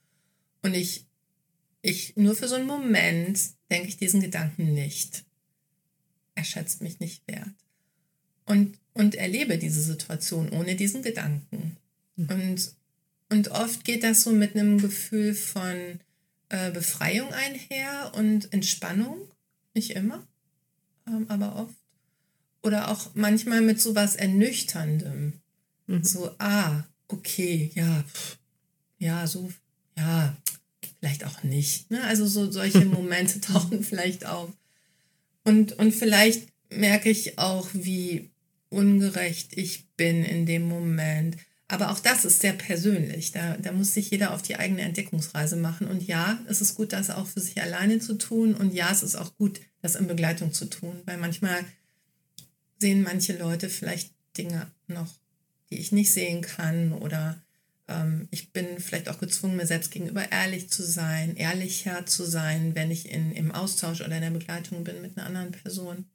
Und 0.63 0.73
ich, 0.73 1.05
ich 1.83 2.17
nur 2.17 2.35
für 2.35 2.49
so 2.49 2.55
einen 2.55 2.67
Moment 2.67 3.39
denke 3.71 3.89
ich 3.89 3.99
diesen 3.99 4.23
Gedanken 4.23 4.73
nicht. 4.73 5.26
Er 6.37 6.45
schätzt 6.45 6.83
mich 6.83 7.01
nicht 7.01 7.27
wert 7.27 7.53
und, 8.47 8.79
und 8.95 9.17
erlebe 9.17 9.59
diese 9.59 9.83
Situation 9.83 10.49
ohne 10.51 10.77
diesen 10.77 11.03
Gedanken. 11.03 11.77
Mhm. 12.17 12.31
Und, 12.31 12.73
und 13.29 13.49
oft 13.49 13.85
geht 13.85 14.03
das 14.03 14.23
so 14.23 14.33
mit 14.33 14.55
einem 14.55 14.79
Gefühl 14.79 15.35
von 15.35 16.01
äh, 16.49 16.71
Befreiung 16.71 17.33
einher 17.33 18.13
und 18.15 18.53
Entspannung. 18.53 19.17
Nicht 19.75 19.91
immer, 19.91 20.27
ähm, 21.07 21.27
aber 21.29 21.57
oft. 21.57 21.75
Oder 22.63 22.91
auch 22.91 23.11
manchmal 23.15 23.61
mit 23.61 23.81
so 23.81 23.95
was 23.95 24.17
Ernüchterndem. 24.17 25.35
Mhm. 25.87 26.05
So, 26.05 26.31
ah, 26.39 26.85
okay, 27.09 27.71
ja, 27.75 28.05
ja, 28.99 29.27
so, 29.27 29.53
ja, 29.97 30.37
vielleicht 30.99 31.25
auch 31.25 31.43
nicht. 31.43 31.91
Ne? 31.91 32.03
Also 32.05 32.27
so 32.27 32.51
solche 32.51 32.85
Momente 32.85 33.41
tauchen 33.41 33.85
vielleicht 33.85 34.25
auf. 34.25 34.51
Und, 35.47 35.79
und 35.79 35.95
vielleicht 35.95 36.49
merke 36.71 37.09
ich 37.09 37.39
auch, 37.39 37.69
wie 37.73 38.33
ungerecht 38.69 39.57
ich 39.57 39.89
bin 39.97 40.25
in 40.25 40.45
dem 40.45 40.69
Moment. 40.69 41.37
Aber 41.69 41.93
auch 41.93 42.01
das 42.01 42.25
ist 42.25 42.41
sehr 42.41 42.53
persönlich. 42.53 43.31
Da, 43.31 43.57
da 43.57 43.71
muss 43.71 43.95
sich 43.95 44.11
jeder 44.11 44.35
auf 44.35 44.43
die 44.43 44.57
eigene 44.57 44.83
Entdeckungsreise 44.83 45.55
machen. 45.55 45.87
Und 45.87 46.03
ja, 46.03 46.41
es 46.49 46.61
ist 46.61 46.75
gut, 46.75 46.93
das 46.93 47.11
auch 47.11 47.29
für 47.29 47.39
sich 47.39 47.63
alleine 47.63 48.01
zu 48.01 48.15
tun. 48.15 48.55
Und 48.57 48.75
ja, 48.75 48.91
es 48.91 49.05
ist 49.05 49.15
auch 49.15 49.37
gut, 49.37 49.61
das 49.83 49.95
in 49.95 50.09
Begleitung 50.09 50.53
zu 50.53 50.65
tun. 50.65 51.01
Weil 51.05 51.19
manchmal 51.19 51.65
sehen 52.81 53.05
manche 53.05 53.39
Leute 53.39 53.69
vielleicht 53.69 54.15
Dinge 54.37 54.73
noch, 54.89 55.15
die 55.71 55.79
ich 55.79 55.93
nicht 55.93 56.13
sehen 56.13 56.41
kann. 56.41 56.93
Oder 56.93 57.41
ähm, 57.89 58.29
ich 58.31 58.53
bin 58.53 58.79
vielleicht 58.79 59.09
auch 59.09 59.19
gezwungen, 59.19 59.57
mir 59.57 59.67
selbst 59.67 59.91
gegenüber 59.91 60.31
ehrlich 60.31 60.71
zu 60.71 60.83
sein, 60.83 61.37
ehrlicher 61.37 62.07
zu 62.07 62.25
sein, 62.25 62.75
wenn 62.75 62.91
ich 62.91 63.11
in, 63.11 63.33
im 63.33 63.53
Austausch 63.53 64.01
oder 64.01 64.17
in 64.17 64.23
der 64.23 64.31
Begleitung 64.31 64.85
bin 64.85 65.03
mit 65.03 65.17
einer 65.17 65.27
anderen 65.27 65.53
Person 65.53 66.07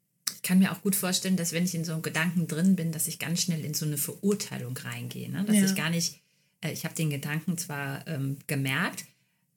ich 0.42 0.48
kann 0.48 0.58
mir 0.58 0.72
auch 0.72 0.82
gut 0.82 0.96
vorstellen, 0.96 1.36
dass 1.36 1.52
wenn 1.52 1.64
ich 1.64 1.74
in 1.76 1.84
so 1.84 1.92
einem 1.92 2.02
Gedanken 2.02 2.48
drin 2.48 2.74
bin, 2.74 2.90
dass 2.90 3.06
ich 3.06 3.20
ganz 3.20 3.42
schnell 3.42 3.64
in 3.64 3.74
so 3.74 3.86
eine 3.86 3.96
Verurteilung 3.96 4.76
reingehe. 4.76 5.30
Ne? 5.30 5.44
Dass 5.44 5.54
ja. 5.54 5.64
ich 5.64 5.76
gar 5.76 5.88
nicht, 5.88 6.20
äh, 6.62 6.72
ich 6.72 6.84
habe 6.84 6.96
den 6.96 7.10
Gedanken 7.10 7.56
zwar 7.58 8.04
ähm, 8.08 8.38
gemerkt, 8.48 9.04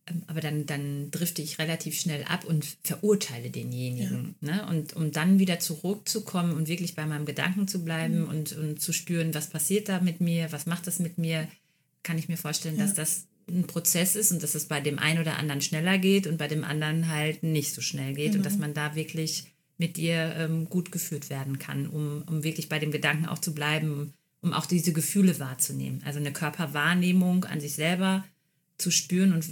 ähm, 0.06 0.22
aber 0.28 0.42
dann, 0.42 0.68
dann 0.68 1.10
drifte 1.10 1.42
ich 1.42 1.58
relativ 1.58 2.00
schnell 2.00 2.24
ab 2.26 2.46
und 2.46 2.78
verurteile 2.84 3.50
denjenigen. 3.50 4.36
Ja. 4.42 4.58
Ne? 4.58 4.68
Und 4.68 4.96
um 4.96 5.12
dann 5.12 5.40
wieder 5.40 5.60
zurückzukommen 5.60 6.54
und 6.54 6.68
wirklich 6.68 6.94
bei 6.94 7.08
meinem 7.08 7.26
Gedanken 7.26 7.68
zu 7.68 7.84
bleiben 7.84 8.20
mhm. 8.20 8.30
und, 8.30 8.52
und 8.52 8.80
zu 8.80 8.94
spüren, 8.94 9.34
was 9.34 9.50
passiert 9.50 9.90
da 9.90 10.02
mit 10.02 10.22
mir, 10.22 10.52
was 10.52 10.68
macht 10.68 10.86
das 10.86 11.00
mit 11.00 11.18
mir, 11.18 11.48
kann 12.06 12.18
ich 12.18 12.30
mir 12.30 12.38
vorstellen, 12.38 12.78
ja. 12.78 12.86
dass 12.86 12.94
das 12.94 13.28
ein 13.50 13.68
Prozess 13.68 14.16
ist 14.16 14.32
und 14.32 14.42
dass 14.42 14.56
es 14.56 14.66
bei 14.66 14.80
dem 14.80 14.98
einen 14.98 15.20
oder 15.20 15.38
anderen 15.38 15.62
schneller 15.62 15.98
geht 15.98 16.28
und 16.28 16.38
bei 16.38 16.48
dem 16.48 16.64
anderen 16.64 17.10
halt 17.10 17.44
nicht 17.44 17.74
so 17.74 17.82
schnell 17.82 18.14
geht 18.14 18.32
mhm. 18.32 18.38
und 18.38 18.46
dass 18.46 18.54
genau. 18.54 18.68
man 18.68 18.74
da 18.74 18.96
wirklich 18.96 19.52
mit 19.78 19.98
dir 19.98 20.36
ähm, 20.38 20.70
gut 20.70 20.92
geführt 20.92 21.30
werden 21.30 21.60
kann, 21.60 21.88
um, 21.88 22.24
um 22.28 22.44
wirklich 22.44 22.70
bei 22.70 22.80
dem 22.80 22.92
Gedanken 22.92 23.26
auch 23.26 23.40
zu 23.40 23.54
bleiben, 23.54 24.14
um 24.42 24.54
auch 24.54 24.66
diese 24.66 24.94
Gefühle 24.94 25.38
wahrzunehmen. 25.40 26.02
Also 26.06 26.20
eine 26.20 26.32
Körperwahrnehmung 26.32 27.44
an 27.46 27.60
sich 27.60 27.74
selber 27.74 28.24
zu 28.78 28.90
spüren 28.92 29.34
und 29.34 29.46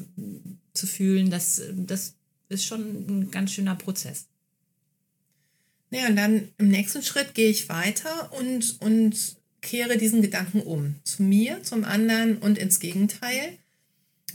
zu 0.73 0.87
fühlen, 0.87 1.29
das, 1.29 1.61
das 1.75 2.15
ist 2.49 2.65
schon 2.65 2.81
ein 2.81 3.31
ganz 3.31 3.51
schöner 3.51 3.75
Prozess. 3.75 4.27
Ja, 5.91 6.07
und 6.07 6.15
dann 6.15 6.49
im 6.57 6.69
nächsten 6.69 7.03
Schritt 7.03 7.35
gehe 7.35 7.49
ich 7.49 7.69
weiter 7.69 8.31
und, 8.33 8.81
und 8.81 9.37
kehre 9.63 9.97
diesen 9.97 10.21
Gedanken 10.21 10.61
um. 10.61 10.95
Zu 11.03 11.23
mir, 11.23 11.63
zum 11.63 11.83
anderen 11.83 12.37
und 12.37 12.59
ins 12.59 12.79
Gegenteil. 12.79 13.57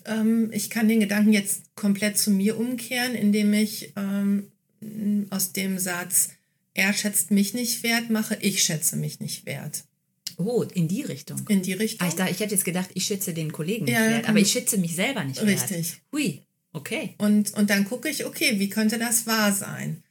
Ähm, 0.04 0.50
ich 0.52 0.70
kann 0.70 0.88
den 0.88 0.98
Gedanken 0.98 1.32
jetzt 1.32 1.62
komplett 1.76 2.18
zu 2.18 2.32
mir 2.32 2.58
umkehren, 2.58 3.14
indem 3.14 3.52
ich 3.52 3.92
ähm, 3.94 4.48
aus 5.30 5.52
dem 5.52 5.78
Satz, 5.78 6.30
er 6.74 6.92
schätzt 6.92 7.30
mich 7.30 7.54
nicht 7.54 7.82
wert, 7.82 8.10
mache, 8.10 8.36
ich 8.40 8.62
schätze 8.64 8.96
mich 8.96 9.20
nicht 9.20 9.46
wert. 9.46 9.84
Oh, 10.36 10.62
in 10.62 10.86
die 10.86 11.02
Richtung. 11.02 11.44
In 11.48 11.62
die 11.62 11.72
Richtung. 11.72 12.06
Ah, 12.06 12.08
ich, 12.08 12.14
dachte, 12.14 12.30
ich 12.30 12.40
hätte 12.40 12.54
jetzt 12.54 12.64
gedacht, 12.64 12.90
ich 12.94 13.04
schätze 13.04 13.34
den 13.34 13.52
Kollegen 13.52 13.84
nicht 13.84 13.94
ja, 13.94 14.08
wert, 14.08 14.28
aber 14.28 14.38
ich 14.38 14.52
schätze 14.52 14.78
mich 14.78 14.94
selber 14.94 15.24
nicht 15.24 15.42
richtig. 15.42 15.70
wert. 15.70 15.80
Richtig. 15.80 16.00
Hui, 16.12 16.42
okay. 16.72 17.14
Und, 17.18 17.54
und 17.54 17.70
dann 17.70 17.84
gucke 17.84 18.08
ich, 18.08 18.24
okay, 18.24 18.58
wie 18.60 18.68
könnte 18.68 18.98
das 18.98 19.26
wahr 19.26 19.52
sein? 19.52 20.02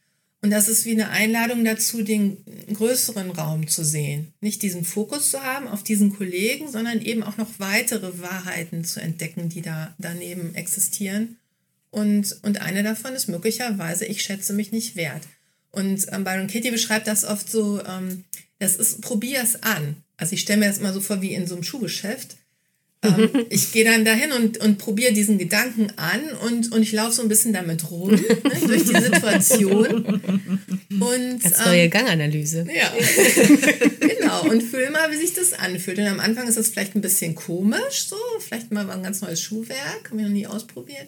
Und 0.48 0.51
das 0.51 0.70
ist 0.70 0.86
wie 0.86 0.94
eine 0.94 1.10
Einladung 1.10 1.66
dazu, 1.66 2.04
den 2.04 2.38
größeren 2.72 3.32
Raum 3.32 3.68
zu 3.68 3.84
sehen. 3.84 4.32
Nicht 4.39 4.62
diesen 4.62 4.86
Fokus 4.86 5.30
zu 5.30 5.44
haben 5.44 5.68
auf 5.68 5.84
diesen 5.84 6.16
Kollegen, 6.16 6.72
sondern 6.72 7.01
eben 7.01 7.22
auch 7.22 7.36
noch 7.36 7.50
weitere 7.58 8.22
Wahrheiten 8.22 8.86
zu 8.86 9.01
entdecken, 9.01 9.50
die 9.50 9.62
da 9.62 9.94
daneben 9.98 10.56
existieren. 10.56 11.36
Und, 11.92 12.39
und 12.44 12.62
eine 12.62 12.82
davon 12.82 13.12
ist 13.12 13.27
möglicherweise, 13.27 14.06
ich 14.06 14.22
schätze 14.22 14.54
mich 14.54 14.72
nicht 14.72 14.96
wert. 14.96 15.24
Und 15.72 16.06
ähm, 16.13 16.24
Byron 16.24 16.48
Katie 16.48 16.72
beschreibt 16.72 17.08
das 17.08 17.25
oft 17.25 17.51
so, 17.51 17.84
ähm, 17.84 18.24
das 18.58 18.77
ist, 18.77 19.01
probier 19.01 19.42
es 19.44 19.63
an. 19.63 19.98
Also 20.16 20.32
ich 20.32 20.39
stelle 20.39 20.62
mir 20.62 20.68
das 20.68 20.77
immer 20.77 20.94
so 20.94 21.01
vor 21.01 21.22
wie 21.22 21.34
in 21.34 21.46
so 21.46 21.56
einem 21.56 21.66
Schuhgeschäft. 21.66 22.38
Ähm, 23.18 23.46
ich 23.50 23.72
gehe 23.72 23.86
dann 23.86 24.06
dahin 24.06 24.32
und, 24.32 24.58
und 24.58 24.78
probiere 24.78 25.14
diesen 25.14 25.38
Gedanken 25.38 25.92
an 25.96 26.22
und, 26.46 26.72
und 26.72 26.82
ich 26.82 26.92
laufe 26.92 27.14
so 27.14 27.22
ein 27.22 27.28
bisschen 27.28 27.54
damit 27.54 27.90
rum, 27.90 28.12
ne, 28.12 28.22
durch 28.66 28.86
die 28.86 29.00
Situation. 29.00 30.22
Und, 30.90 31.46
Als 31.46 31.66
neue 31.66 31.84
ähm, 31.84 31.90
Ganganalyse. 31.90 32.68
Ja, 32.74 32.92
genau. 34.00 34.50
Und 34.50 34.64
fühle 34.64 34.90
mal, 34.92 35.12
wie 35.12 35.18
sich 35.18 35.34
das 35.34 35.54
anfühlt. 35.54 36.00
Und 36.00 36.08
am 36.08 36.20
Anfang 36.20 36.48
ist 36.48 36.58
das 36.58 36.70
vielleicht 36.70 36.96
ein 36.96 37.02
bisschen 37.02 37.36
komisch, 37.36 38.08
so, 38.08 38.18
vielleicht 38.40 38.72
mal 38.72 38.90
ein 38.90 39.04
ganz 39.04 39.22
neues 39.22 39.42
Schuhwerk, 39.42 40.10
haben 40.10 40.18
wir 40.18 40.26
noch 40.26 40.34
nie 40.34 40.48
ausprobiert. 40.48 41.08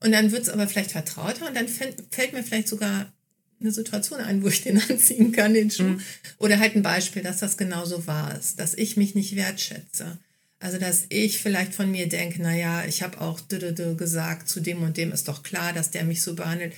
Und 0.00 0.12
dann 0.12 0.32
wird 0.32 0.42
es 0.42 0.48
aber 0.48 0.66
vielleicht 0.66 0.92
vertrauter 0.92 1.46
und 1.46 1.56
dann 1.56 1.68
fällt, 1.68 1.96
fällt 2.10 2.32
mir 2.32 2.42
vielleicht 2.42 2.68
sogar 2.68 3.12
eine 3.60 3.72
Situation 3.72 4.20
ein, 4.20 4.42
wo 4.42 4.48
ich 4.48 4.62
den 4.62 4.80
anziehen 4.88 5.32
kann, 5.32 5.54
den 5.54 5.70
Schuh. 5.70 5.84
Mhm. 5.84 6.00
Oder 6.38 6.58
halt 6.58 6.74
ein 6.74 6.82
Beispiel, 6.82 7.22
dass 7.22 7.38
das 7.38 7.56
genauso 7.56 8.06
wahr 8.06 8.36
ist, 8.38 8.58
dass 8.58 8.74
ich 8.74 8.96
mich 8.96 9.14
nicht 9.14 9.36
wertschätze. 9.36 10.18
Also, 10.62 10.78
dass 10.78 11.06
ich 11.08 11.40
vielleicht 11.40 11.74
von 11.74 11.90
mir 11.90 12.08
denke, 12.08 12.40
naja, 12.40 12.84
ich 12.84 13.02
habe 13.02 13.20
auch 13.20 13.40
gesagt, 13.48 14.48
zu 14.48 14.60
dem 14.60 14.84
und 14.84 14.96
dem 14.96 15.10
ist 15.10 15.26
doch 15.26 15.42
klar, 15.42 15.72
dass 15.72 15.90
der 15.90 16.04
mich 16.04 16.22
so 16.22 16.36
behandelt. 16.36 16.74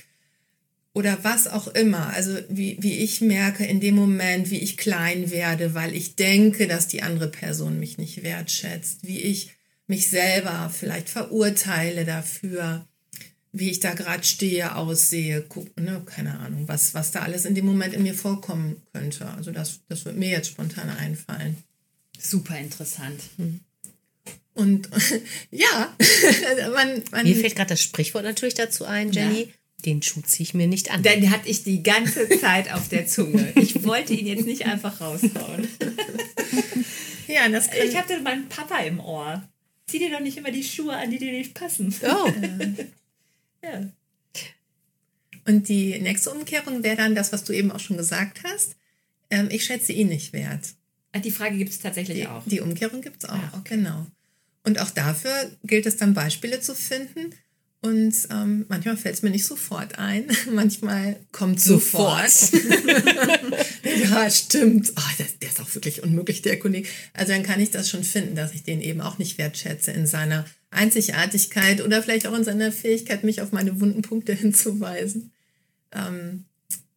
Oder 0.93 1.23
was 1.23 1.45
auch 1.45 1.67
immer. 1.67 2.07
Also, 2.07 2.35
wie, 2.49 2.77
wie 2.79 2.97
ich 2.97 3.21
merke 3.21 3.63
in 3.63 3.79
dem 3.79 3.93
Moment, 3.93 4.49
wie 4.49 4.57
ich 4.57 4.77
klein 4.77 5.29
werde, 5.29 5.75
weil 5.75 5.95
ich 5.95 6.15
denke, 6.15 6.65
dass 6.65 6.87
die 6.87 7.03
andere 7.03 7.27
Person 7.27 7.79
mich 7.79 7.99
nicht 7.99 8.23
wertschätzt. 8.23 9.05
Wie 9.05 9.19
ich 9.19 9.51
mich 9.85 10.09
selber 10.09 10.71
vielleicht 10.73 11.09
verurteile 11.09 12.05
dafür, 12.05 12.87
wie 13.51 13.69
ich 13.69 13.81
da 13.81 13.93
gerade 13.93 14.23
stehe, 14.23 14.75
aussehe, 14.75 15.45
guck, 15.47 15.79
ne, 15.79 16.01
keine 16.07 16.39
Ahnung, 16.39 16.67
was, 16.67 16.95
was 16.95 17.11
da 17.11 17.19
alles 17.19 17.45
in 17.45 17.53
dem 17.53 17.67
Moment 17.67 17.93
in 17.93 18.01
mir 18.01 18.15
vorkommen 18.15 18.81
könnte. 18.93 19.27
Also, 19.27 19.51
das, 19.51 19.81
das 19.89 20.05
wird 20.05 20.17
mir 20.17 20.29
jetzt 20.29 20.47
spontan 20.47 20.89
einfallen. 20.89 21.57
Super 22.17 22.57
interessant. 22.57 23.21
Hm. 23.37 23.59
Und 24.55 24.89
ja, 25.51 25.95
man, 26.73 27.03
man 27.11 27.27
Mir 27.27 27.35
fällt 27.35 27.55
gerade 27.55 27.69
das 27.69 27.81
Sprichwort 27.81 28.23
natürlich 28.23 28.55
dazu 28.55 28.85
ein, 28.85 29.11
Jenny. 29.11 29.41
Ja. 29.41 29.47
Den 29.85 30.01
Schuh 30.01 30.21
ziehe 30.21 30.47
ich 30.47 30.53
mir 30.55 30.65
nicht 30.65 30.89
an. 30.89 31.03
Den 31.03 31.29
hatte 31.29 31.47
ich 31.47 31.63
die 31.63 31.83
ganze 31.83 32.27
Zeit 32.39 32.73
auf 32.73 32.87
der 32.89 33.05
Zunge. 33.05 33.53
Ich 33.55 33.83
wollte 33.83 34.13
ihn 34.13 34.25
jetzt 34.25 34.47
nicht 34.47 34.65
einfach 34.65 34.99
raushauen. 34.99 35.67
Ja, 37.27 37.49
das 37.49 37.71
kann 37.71 37.87
ich 37.87 37.97
hatte 37.97 38.19
meinen 38.21 38.47
Papa 38.49 38.77
im 38.83 38.99
Ohr. 38.99 39.43
Zieh 39.87 39.97
dir 39.97 40.11
doch 40.11 40.19
nicht 40.19 40.37
immer 40.37 40.51
die 40.51 40.63
Schuhe 40.63 40.95
an, 40.95 41.09
die 41.09 41.17
dir 41.17 41.31
nicht 41.31 41.55
passen. 41.55 41.93
Oh. 42.03 42.31
ja. 43.63 43.89
Und 45.45 45.67
die 45.67 45.99
nächste 45.99 46.29
Umkehrung 46.29 46.83
wäre 46.83 46.97
dann 46.97 47.15
das, 47.15 47.33
was 47.33 47.43
du 47.43 47.51
eben 47.51 47.71
auch 47.71 47.79
schon 47.79 47.97
gesagt 47.97 48.43
hast. 48.43 48.75
Ähm, 49.31 49.49
ich 49.51 49.65
schätze 49.65 49.91
ihn 49.91 50.09
nicht 50.09 50.33
wert. 50.33 50.75
Ah, 51.11 51.19
die 51.19 51.31
Frage 51.31 51.57
gibt 51.57 51.71
es 51.71 51.79
tatsächlich 51.79 52.19
die, 52.19 52.27
auch. 52.27 52.43
Die 52.45 52.61
Umkehrung 52.61 53.01
gibt 53.01 53.23
es 53.23 53.29
auch, 53.29 53.35
ja, 53.35 53.53
okay. 53.57 53.77
genau. 53.77 54.05
Und 54.65 54.79
auch 54.79 54.89
dafür 54.89 55.31
gilt 55.63 55.85
es 55.85 55.97
dann 55.97 56.13
Beispiele 56.13 56.59
zu 56.59 56.75
finden. 56.75 57.33
Und 57.81 58.15
ähm, 58.31 58.65
manchmal 58.67 58.97
fällt 58.97 59.13
es 59.13 59.21
mir 59.21 59.29
nicht 59.29 59.45
sofort 59.45 59.99
ein, 59.99 60.25
manchmal 60.51 61.17
kommt 61.31 61.61
sofort. 61.61 62.31
sofort. 62.31 62.63
ja, 64.09 64.29
stimmt. 64.31 64.91
Oh, 64.97 65.11
das, 65.19 65.37
der 65.37 65.49
ist 65.49 65.61
auch 65.61 65.75
wirklich 65.75 66.01
unmöglich, 66.01 66.41
der 66.41 66.57
Kollege. 66.57 66.89
Also 67.13 67.33
dann 67.33 67.43
kann 67.43 67.59
ich 67.59 67.69
das 67.69 67.87
schon 67.87 68.03
finden, 68.03 68.35
dass 68.35 68.53
ich 68.53 68.63
den 68.63 68.81
eben 68.81 69.01
auch 69.01 69.19
nicht 69.19 69.37
wertschätze 69.37 69.91
in 69.91 70.07
seiner 70.07 70.45
Einzigartigkeit 70.71 71.81
oder 71.81 72.01
vielleicht 72.01 72.25
auch 72.25 72.35
in 72.35 72.43
seiner 72.43 72.71
Fähigkeit, 72.71 73.23
mich 73.23 73.41
auf 73.41 73.51
meine 73.51 73.79
wunden 73.79 74.01
Punkte 74.01 74.33
hinzuweisen. 74.33 75.31
Ähm, 75.91 76.45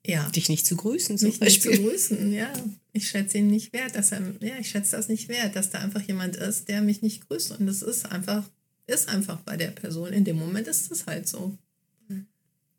ja. 0.08 0.28
Dich 0.30 0.48
nicht 0.48 0.66
zu 0.66 0.76
grüßen, 0.76 1.18
zum 1.18 1.28
Mich 1.28 1.38
Beispiel. 1.38 1.70
nicht 1.70 1.82
zu 1.82 1.88
grüßen, 1.88 2.32
ja. 2.32 2.52
Ich 2.92 3.08
schätze 3.08 3.38
ihn 3.38 3.48
nicht 3.48 3.72
wert, 3.72 3.94
dass 3.94 4.10
er, 4.12 4.22
ja, 4.40 4.58
ich 4.58 4.70
schätze 4.70 4.96
das 4.96 5.08
nicht 5.08 5.28
wert, 5.28 5.54
dass 5.54 5.70
da 5.70 5.78
einfach 5.78 6.00
jemand 6.00 6.36
ist, 6.36 6.68
der 6.68 6.80
mich 6.80 7.02
nicht 7.02 7.28
grüßt. 7.28 7.52
Und 7.58 7.66
das 7.66 7.82
ist 7.82 8.10
einfach, 8.10 8.48
ist 8.86 9.08
einfach 9.08 9.40
bei 9.40 9.56
der 9.56 9.68
Person. 9.68 10.12
In 10.12 10.24
dem 10.24 10.38
Moment 10.38 10.66
ist 10.66 10.90
es 10.90 11.06
halt 11.06 11.28
so. 11.28 11.56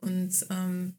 Und 0.02 0.48
ähm, 0.50 0.94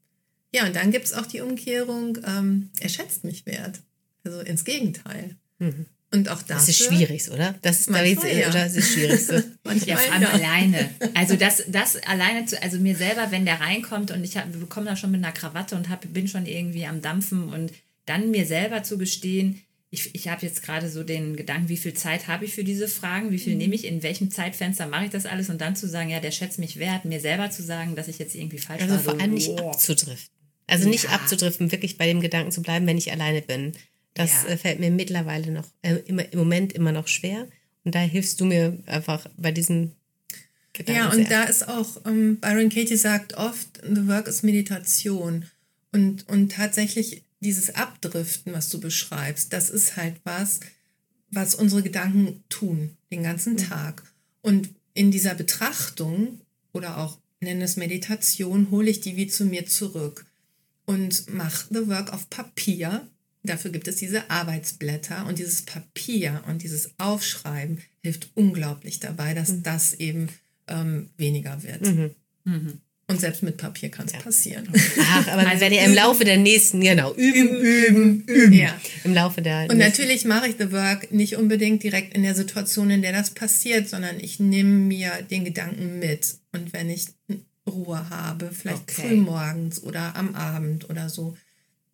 ja, 0.52 0.66
und 0.66 0.76
dann 0.76 0.90
gibt 0.90 1.06
es 1.06 1.14
auch 1.14 1.26
die 1.26 1.40
Umkehrung, 1.40 2.18
ähm, 2.26 2.70
er 2.80 2.88
schätzt 2.88 3.25
mich 3.25 3.46
wert. 3.46 3.80
Also 4.25 4.40
ins 4.40 4.64
Gegenteil. 4.64 5.37
Mhm. 5.58 5.87
Und 6.12 6.29
auch 6.29 6.43
dafür, 6.43 6.57
das 6.57 6.69
ist 6.69 6.85
schwierig, 6.85 7.31
oder? 7.31 7.55
Das 7.62 7.81
ist, 7.81 7.90
manchmal, 7.90 8.37
ja. 8.37 8.49
oder? 8.49 8.64
das 8.64 8.75
ist 8.75 8.93
Schwierigste. 8.93 9.45
ja, 9.87 9.97
vor 9.97 10.12
allem 10.12 10.23
ja. 10.23 10.31
alleine. 10.31 10.90
Also 11.14 11.37
das, 11.37 11.62
das 11.69 11.97
alleine 12.02 12.47
zu, 12.47 12.61
also 12.61 12.79
mir 12.79 12.97
selber, 12.97 13.29
wenn 13.31 13.45
der 13.45 13.61
reinkommt 13.61 14.11
und 14.11 14.25
ich 14.25 14.37
komme 14.69 14.87
da 14.87 14.97
schon 14.97 15.12
mit 15.12 15.23
einer 15.23 15.33
Krawatte 15.33 15.76
und 15.76 15.88
hab, 15.88 16.12
bin 16.12 16.26
schon 16.26 16.47
irgendwie 16.47 16.85
am 16.85 17.00
Dampfen 17.00 17.49
und 17.52 17.73
dann 18.07 18.33
mir 18.33 18.45
selber 18.45 18.83
zu 18.83 18.99
gestehen, 18.99 19.62
ich, 19.90 20.14
ich 20.14 20.29
habe 20.29 20.45
jetzt 20.47 20.62
gerade 20.62 20.88
so 20.88 21.02
den 21.02 21.37
Gedanken, 21.37 21.69
wie 21.69 21.76
viel 21.76 21.95
Zeit 21.95 22.29
habe 22.29 22.45
ich 22.45 22.55
für 22.55 22.64
diese 22.64 22.87
Fragen, 22.88 23.33
wie 23.33 23.38
viel 23.38 23.55
mhm. 23.55 23.59
nehme 23.59 23.75
ich, 23.75 23.85
in 23.85 24.02
welchem 24.02 24.31
Zeitfenster 24.31 24.87
mache 24.87 25.07
ich 25.07 25.11
das 25.11 25.26
alles 25.26 25.50
und 25.50 25.61
dann 25.61 25.75
zu 25.75 25.88
sagen, 25.88 26.11
ja, 26.11 26.21
der 26.21 26.31
schätzt 26.31 26.59
mich 26.59 26.79
wert, 26.79 27.05
mir 27.05 27.21
selber 27.21 27.50
zu 27.50 27.62
sagen, 27.62 27.97
dass 27.97 28.09
ich 28.09 28.19
jetzt 28.19 28.35
irgendwie 28.35 28.59
falsch 28.59 28.83
also 28.83 28.95
war. 28.95 28.99
Also 28.99 29.11
vor 29.11 29.21
allem 29.21 29.35
nicht 29.35 29.61
abzudriften. 29.61 30.35
Also 30.67 30.85
ja. 30.85 30.90
nicht 30.90 31.11
abzudriften, 31.11 31.73
wirklich 31.73 31.99
bei 31.99 32.07
dem 32.07 32.21
Gedanken 32.21 32.52
zu 32.52 32.62
bleiben, 32.62 32.87
wenn 32.87 32.99
ich 32.99 33.11
alleine 33.11 33.43
bin. 33.43 33.73
Das 34.14 34.45
ja. 34.45 34.50
Äh, 34.50 34.57
fällt 34.57 34.81
mir 34.81 34.90
mittlerweile 34.90 35.50
noch, 35.50 35.67
äh, 35.83 35.97
immer, 36.07 36.31
im 36.33 36.38
Moment 36.38 36.73
immer 36.73 36.93
noch 36.93 37.09
schwer. 37.09 37.47
Und 37.85 37.95
da 37.95 38.00
hilfst 38.00 38.40
du 38.40 38.45
mir 38.45 38.79
einfach 38.87 39.26
bei 39.37 39.52
diesen 39.52 39.93
Gedanken. 40.73 41.00
Ja, 41.00 41.09
und 41.11 41.29
sehr. 41.29 41.29
da 41.29 41.43
ist 41.45 41.69
auch, 41.69 42.05
ähm, 42.07 42.38
Byron 42.40 42.69
Katie 42.69 42.97
sagt 42.97 43.35
oft, 43.35 43.81
The 43.83 44.07
Work 44.07 44.29
ist 44.29 44.43
Meditation. 44.43 45.45
Und, 45.93 46.29
und 46.29 46.52
tatsächlich 46.52 47.25
dieses 47.40 47.75
Abdriften, 47.75 48.52
was 48.52 48.69
du 48.69 48.81
beschreibst, 48.81 49.52
das 49.52 49.71
ist 49.71 49.97
halt 49.97 50.17
was, 50.25 50.61
was 51.31 51.55
unsere 51.55 51.83
Gedanken 51.83 52.45
tun, 52.49 52.97
den 53.11 53.23
ganzen 53.23 53.55
mhm. 53.55 53.59
Tag. 53.59 54.02
Und 54.43 54.71
in 54.95 55.11
dieser 55.11 55.35
Betrachtung 55.35 56.40
oder 56.73 56.99
auch 56.99 57.19
nenne 57.40 57.64
es 57.64 57.76
Meditation, 57.76 58.71
hole 58.71 58.90
ich 58.90 59.00
die 59.00 59.17
wie 59.17 59.26
zu 59.26 59.45
mir 59.45 59.67
zurück 59.67 60.26
und 60.85 61.33
mache 61.33 61.67
The 61.71 61.88
Work 61.88 62.12
auf 62.12 62.29
Papier 62.29 63.09
Dafür 63.42 63.70
gibt 63.70 63.88
es 63.88 63.97
diese 63.97 64.30
Arbeitsblätter 64.30 65.26
und 65.26 65.38
dieses 65.38 65.62
Papier 65.62 66.42
und 66.47 66.62
dieses 66.62 66.90
Aufschreiben 66.99 67.78
hilft 68.02 68.30
unglaublich 68.35 69.00
dabei, 69.00 69.35
dass 69.35 69.50
mhm. 69.50 69.62
das 69.62 69.94
eben 69.94 70.28
ähm, 70.68 71.11
weniger 71.16 71.62
wird. 71.62 71.82
Mhm. 71.82 72.11
Mhm. 72.44 72.80
Und 73.11 73.20
selbst 73.20 73.42
mit 73.42 73.56
Papier 73.56 73.88
kann 73.88 74.06
es 74.06 74.12
ja. 74.12 74.20
passieren. 74.20 74.68
Ach, 75.00 75.26
aber 75.28 75.49
also 75.49 75.62
wenn 75.62 75.73
ihr 75.73 75.82
im 75.82 75.94
Laufe 75.94 76.25
der 76.25 76.37
nächsten, 76.37 76.80
genau, 76.80 77.12
üben, 77.14 77.56
üben, 77.56 78.25
üben. 78.26 78.52
Ja. 78.52 78.73
Im 79.02 79.14
Laufe 79.14 79.42
der. 79.42 79.66
Und 79.68 79.78
natürlich 79.78 80.25
mache 80.25 80.47
ich 80.47 80.54
The 80.59 80.70
Work 80.70 81.11
nicht 81.11 81.37
unbedingt 81.37 81.82
direkt 81.82 82.14
in 82.14 82.23
der 82.23 82.37
Situation, 82.37 82.88
in 82.88 83.02
der 83.02 83.11
das 83.11 83.30
passiert, 83.30 83.88
sondern 83.88 84.20
ich 84.20 84.38
nehme 84.38 84.70
mir 84.70 85.11
den 85.28 85.44
Gedanken 85.44 85.99
mit. 85.99 86.37
Und 86.52 86.73
wenn 86.73 86.88
ich 86.88 87.06
Ruhe 87.68 88.09
habe, 88.11 88.50
vielleicht 88.52 88.82
okay. 88.82 89.09
früh 89.09 89.16
morgens 89.16 89.82
oder 89.82 90.14
am 90.14 90.37
Abend 90.37 90.88
oder 90.88 91.09
so, 91.09 91.37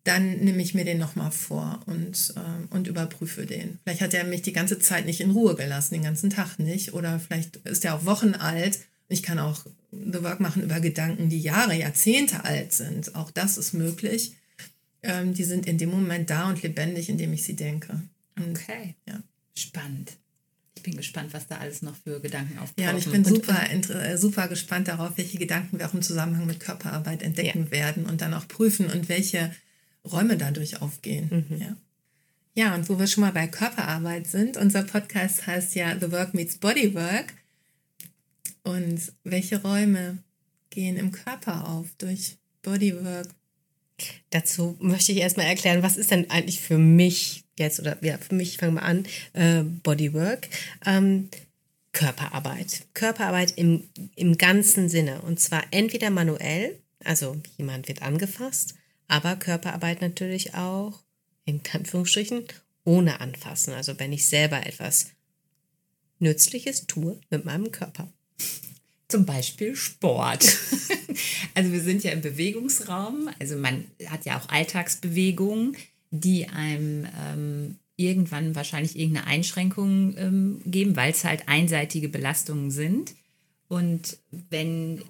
dann 0.07 0.37
nehme 0.37 0.61
ich 0.61 0.73
mir 0.73 0.85
den 0.85 0.97
nochmal 0.97 1.31
vor 1.31 1.81
und, 1.85 2.33
äh, 2.37 2.73
und 2.73 2.87
überprüfe 2.87 3.45
den. 3.45 3.79
Vielleicht 3.83 4.01
hat 4.01 4.13
er 4.13 4.23
mich 4.23 4.41
die 4.41 4.53
ganze 4.53 4.79
Zeit 4.79 5.05
nicht 5.05 5.19
in 5.19 5.31
Ruhe 5.31 5.55
gelassen, 5.55 5.95
den 5.95 6.03
ganzen 6.03 6.29
Tag 6.29 6.59
nicht. 6.59 6.93
Oder 6.93 7.19
vielleicht 7.19 7.57
ist 7.57 7.83
er 7.83 7.95
auch 7.95 8.05
Wochen 8.05 8.33
alt. 8.33 8.79
Ich 9.09 9.21
kann 9.21 9.37
auch 9.37 9.65
The 9.91 10.23
Work 10.23 10.39
machen 10.39 10.63
über 10.63 10.79
Gedanken, 10.79 11.29
die 11.29 11.39
Jahre, 11.39 11.75
Jahrzehnte 11.75 12.45
alt 12.45 12.71
sind. 12.71 13.15
Auch 13.15 13.31
das 13.31 13.57
ist 13.57 13.73
möglich. 13.73 14.35
Ähm, 15.03 15.33
die 15.33 15.43
sind 15.43 15.65
in 15.65 15.77
dem 15.77 15.89
Moment 15.89 16.29
da 16.29 16.49
und 16.49 16.61
lebendig, 16.61 17.09
indem 17.09 17.33
ich 17.33 17.43
sie 17.43 17.55
denke. 17.55 18.01
Und, 18.37 18.57
okay. 18.57 18.95
Ja. 19.07 19.21
Spannend. 19.55 20.13
Ich 20.75 20.83
bin 20.83 20.95
gespannt, 20.95 21.33
was 21.33 21.47
da 21.47 21.57
alles 21.57 21.81
noch 21.81 21.95
für 21.95 22.21
Gedanken 22.21 22.59
auftauchen. 22.59 22.83
Ja, 22.83 22.91
und 22.91 22.97
ich 22.97 23.09
bin 23.09 23.25
super, 23.25 23.59
äh, 23.71 24.17
super 24.17 24.47
gespannt 24.47 24.87
darauf, 24.87 25.17
welche 25.17 25.37
Gedanken 25.37 25.79
wir 25.79 25.87
auch 25.87 25.93
im 25.93 26.01
Zusammenhang 26.01 26.45
mit 26.45 26.61
Körperarbeit 26.61 27.23
entdecken 27.23 27.65
ja. 27.65 27.71
werden 27.71 28.05
und 28.05 28.21
dann 28.21 28.33
auch 28.33 28.47
prüfen 28.47 28.85
und 28.85 29.09
welche 29.09 29.51
Räume 30.07 30.37
dadurch 30.37 30.81
aufgehen. 30.81 31.45
Mhm. 31.49 31.57
Ja. 31.61 31.77
Ja, 32.55 32.73
und 32.73 32.89
wo 32.89 32.97
wir 32.97 33.05
schon 33.05 33.21
mal 33.21 33.31
bei 33.31 33.45
Körperarbeit 33.45 34.25
sind, 34.25 34.57
unser 34.57 34.81
Podcast 34.81 35.45
heißt 35.45 35.75
ja 35.75 35.95
The 35.99 36.11
Work 36.11 36.33
Meets 36.33 36.57
Bodywork. 36.57 37.33
Und 38.63 38.99
welche 39.23 39.61
Räume 39.61 40.17
gehen 40.71 40.97
im 40.97 41.11
Körper 41.11 41.69
auf 41.69 41.87
durch 41.99 42.37
Bodywork? 42.63 43.27
Dazu 44.31 44.75
möchte 44.79 45.11
ich 45.11 45.19
erstmal 45.19 45.45
erklären, 45.45 45.83
was 45.83 45.97
ist 45.97 46.09
denn 46.09 46.31
eigentlich 46.31 46.59
für 46.59 46.79
mich 46.79 47.43
jetzt, 47.57 47.79
oder 47.79 47.97
ja, 48.03 48.17
für 48.17 48.35
mich, 48.35 48.57
fangen 48.57 48.75
wir 48.75 48.83
an, 48.83 49.05
äh, 49.33 49.61
Bodywork. 49.61 50.49
Ähm, 50.85 51.29
Körperarbeit. 51.91 52.85
Körperarbeit 52.93 53.53
im, 53.57 53.83
im 54.15 54.37
ganzen 54.37 54.89
Sinne. 54.89 55.21
Und 55.21 55.39
zwar 55.39 55.63
entweder 55.71 56.09
manuell, 56.09 56.77
also 57.03 57.37
jemand 57.57 57.87
wird 57.87 58.01
angefasst, 58.01 58.75
aber 59.07 59.35
Körperarbeit 59.35 60.01
natürlich 60.01 60.53
auch 60.53 61.03
in 61.45 61.61
Anführungsstrichen, 61.71 62.43
ohne 62.83 63.21
anfassen. 63.21 63.73
Also 63.73 63.97
wenn 63.99 64.13
ich 64.13 64.27
selber 64.27 64.65
etwas 64.65 65.07
Nützliches 66.19 66.87
tue 66.87 67.19
mit 67.29 67.45
meinem 67.45 67.71
Körper. 67.71 68.11
Zum 69.07 69.25
Beispiel 69.25 69.75
Sport. 69.75 70.43
also 71.53 71.71
wir 71.71 71.81
sind 71.81 72.03
ja 72.03 72.11
im 72.11 72.21
Bewegungsraum. 72.21 73.29
Also 73.39 73.55
man 73.55 73.85
hat 74.07 74.25
ja 74.25 74.37
auch 74.37 74.49
Alltagsbewegungen, 74.49 75.77
die 76.11 76.47
einem 76.47 77.07
ähm, 77.17 77.75
irgendwann 77.95 78.55
wahrscheinlich 78.55 78.97
irgendeine 78.97 79.27
Einschränkung 79.27 80.17
ähm, 80.17 80.61
geben, 80.65 80.95
weil 80.95 81.11
es 81.11 81.23
halt 81.23 81.47
einseitige 81.47 82.09
Belastungen 82.09 82.71
sind. 82.71 83.15
Und 83.69 84.17
wenn 84.49 85.01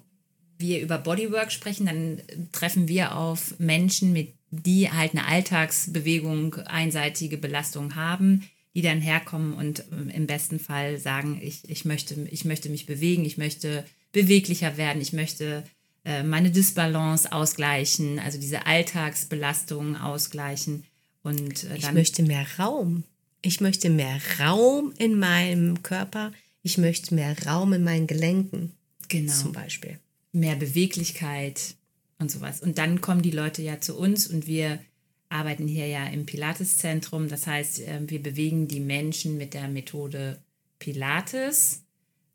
wir 0.58 0.80
über 0.80 0.98
Bodywork 0.98 1.52
sprechen, 1.52 1.86
dann 1.86 2.20
treffen 2.52 2.88
wir 2.88 3.16
auf 3.16 3.58
Menschen 3.58 4.12
mit 4.12 4.34
die 4.50 4.90
halt 4.90 5.12
eine 5.12 5.26
Alltagsbewegung, 5.26 6.54
einseitige 6.54 7.36
Belastung 7.36 7.94
haben, 7.96 8.48
die 8.74 8.82
dann 8.82 9.00
herkommen 9.00 9.54
und 9.54 9.84
ähm, 9.92 10.08
im 10.08 10.26
besten 10.26 10.58
Fall 10.58 10.98
sagen, 10.98 11.40
ich, 11.42 11.68
ich, 11.68 11.84
möchte, 11.84 12.14
ich 12.30 12.44
möchte 12.44 12.68
mich 12.68 12.86
bewegen, 12.86 13.24
ich 13.24 13.38
möchte 13.38 13.84
beweglicher 14.12 14.76
werden, 14.76 15.02
ich 15.02 15.12
möchte 15.12 15.64
äh, 16.04 16.22
meine 16.22 16.50
Disbalance 16.50 17.30
ausgleichen, 17.30 18.18
also 18.18 18.38
diese 18.38 18.66
Alltagsbelastungen 18.66 19.96
ausgleichen. 19.96 20.84
Und, 21.22 21.64
äh, 21.64 21.76
ich 21.76 21.92
möchte 21.92 22.22
mehr 22.22 22.46
Raum. 22.58 23.04
Ich 23.42 23.60
möchte 23.60 23.90
mehr 23.90 24.20
Raum 24.40 24.92
in 24.98 25.18
meinem 25.18 25.82
Körper. 25.82 26.32
Ich 26.62 26.78
möchte 26.78 27.14
mehr 27.14 27.36
Raum 27.46 27.72
in 27.72 27.84
meinen 27.84 28.06
Gelenken. 28.06 28.72
Genau. 29.08 29.32
Zum 29.32 29.52
Beispiel. 29.52 29.98
Mehr 30.38 30.56
Beweglichkeit, 30.56 31.76
und 32.18 32.30
sowas. 32.30 32.60
Und 32.60 32.78
dann 32.78 33.00
kommen 33.00 33.22
die 33.22 33.30
Leute 33.30 33.62
ja 33.62 33.80
zu 33.80 33.96
uns 33.96 34.26
und 34.26 34.46
wir 34.46 34.80
arbeiten 35.28 35.68
hier 35.68 35.86
ja 35.86 36.06
im 36.06 36.26
Pilates-Zentrum. 36.26 37.28
Das 37.28 37.46
heißt, 37.46 37.82
ähm, 37.86 38.10
wir 38.10 38.22
bewegen 38.22 38.66
die 38.66 38.80
Menschen 38.80 39.36
mit 39.36 39.54
der 39.54 39.68
Methode 39.68 40.42
Pilates, 40.78 41.82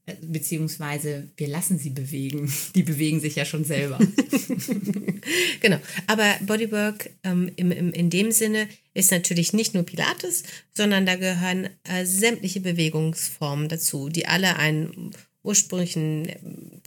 äh, 0.05 0.13
beziehungsweise 0.21 1.29
wir 1.37 1.47
lassen 1.47 1.79
sie 1.79 1.89
bewegen. 1.89 2.53
Die 2.75 2.83
bewegen 2.83 3.19
sich 3.19 3.35
ja 3.35 3.45
schon 3.45 3.65
selber. 3.65 3.99
genau. 5.59 5.79
Aber 6.07 6.35
Bodywork 6.41 7.09
ähm, 7.23 7.51
im, 7.55 7.71
im, 7.71 7.91
in 7.91 8.09
dem 8.09 8.31
Sinne 8.31 8.67
ist 8.93 9.11
natürlich 9.11 9.53
nicht 9.53 9.73
nur 9.73 9.83
Pilates, 9.83 10.43
sondern 10.73 11.05
da 11.05 11.15
gehören 11.15 11.69
äh, 11.83 12.05
sämtliche 12.05 12.59
Bewegungsformen 12.59 13.69
dazu, 13.69 14.09
die 14.09 14.27
alle 14.27 14.57
einen 14.57 15.13
ursprünglichen, 15.43 16.27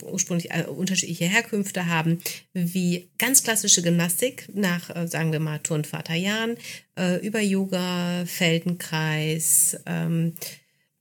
ursprünglich 0.03 0.51
äh, 0.51 0.63
unterschiedliche 0.63 1.25
Herkünfte 1.25 1.85
haben, 1.85 2.19
wie 2.53 3.09
ganz 3.17 3.43
klassische 3.43 3.81
Gymnastik 3.81 4.49
nach, 4.53 4.93
äh, 4.95 5.07
sagen 5.07 5.31
wir 5.31 5.39
mal, 5.39 5.59
Turnvater 5.59 6.15
Jan, 6.15 6.57
äh, 6.97 7.25
über 7.25 7.39
Yoga, 7.39 8.25
Feldenkreis, 8.25 9.77
ähm, 9.85 10.33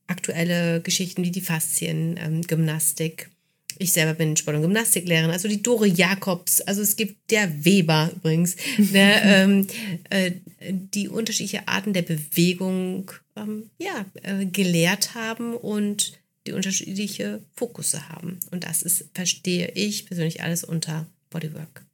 aktuelle 0.06 0.80
Geschichten 0.82 1.24
wie 1.24 1.30
die 1.30 1.40
Fasziengymnastik. 1.40 3.28
Ähm, 3.28 3.32
ich 3.78 3.92
selber 3.92 4.14
bin 4.14 4.36
Sport- 4.36 4.56
und 4.56 4.62
Gymnastiklehrerin, 4.62 5.30
also 5.30 5.48
die 5.48 5.62
Dore 5.62 5.86
Jakobs, 5.86 6.62
also 6.62 6.80
es 6.80 6.96
gibt 6.96 7.30
der 7.30 7.64
Weber 7.64 8.10
übrigens, 8.16 8.56
der, 8.78 9.22
ähm, 9.24 9.66
äh, 10.10 10.32
die 10.70 11.08
unterschiedliche 11.08 11.68
Arten 11.68 11.92
der 11.92 12.02
Bewegung 12.02 13.10
ähm, 13.36 13.70
ja, 13.78 14.06
äh, 14.22 14.46
gelehrt 14.46 15.14
haben 15.14 15.54
und 15.54 16.18
die 16.46 16.52
unterschiedliche 16.52 17.42
Fokusse 17.54 18.08
haben. 18.08 18.38
Und 18.50 18.64
das 18.64 18.82
ist, 18.82 19.06
verstehe 19.14 19.70
ich 19.74 20.06
persönlich 20.06 20.42
alles 20.42 20.64
unter 20.64 21.06
Bodywork. 21.30 21.84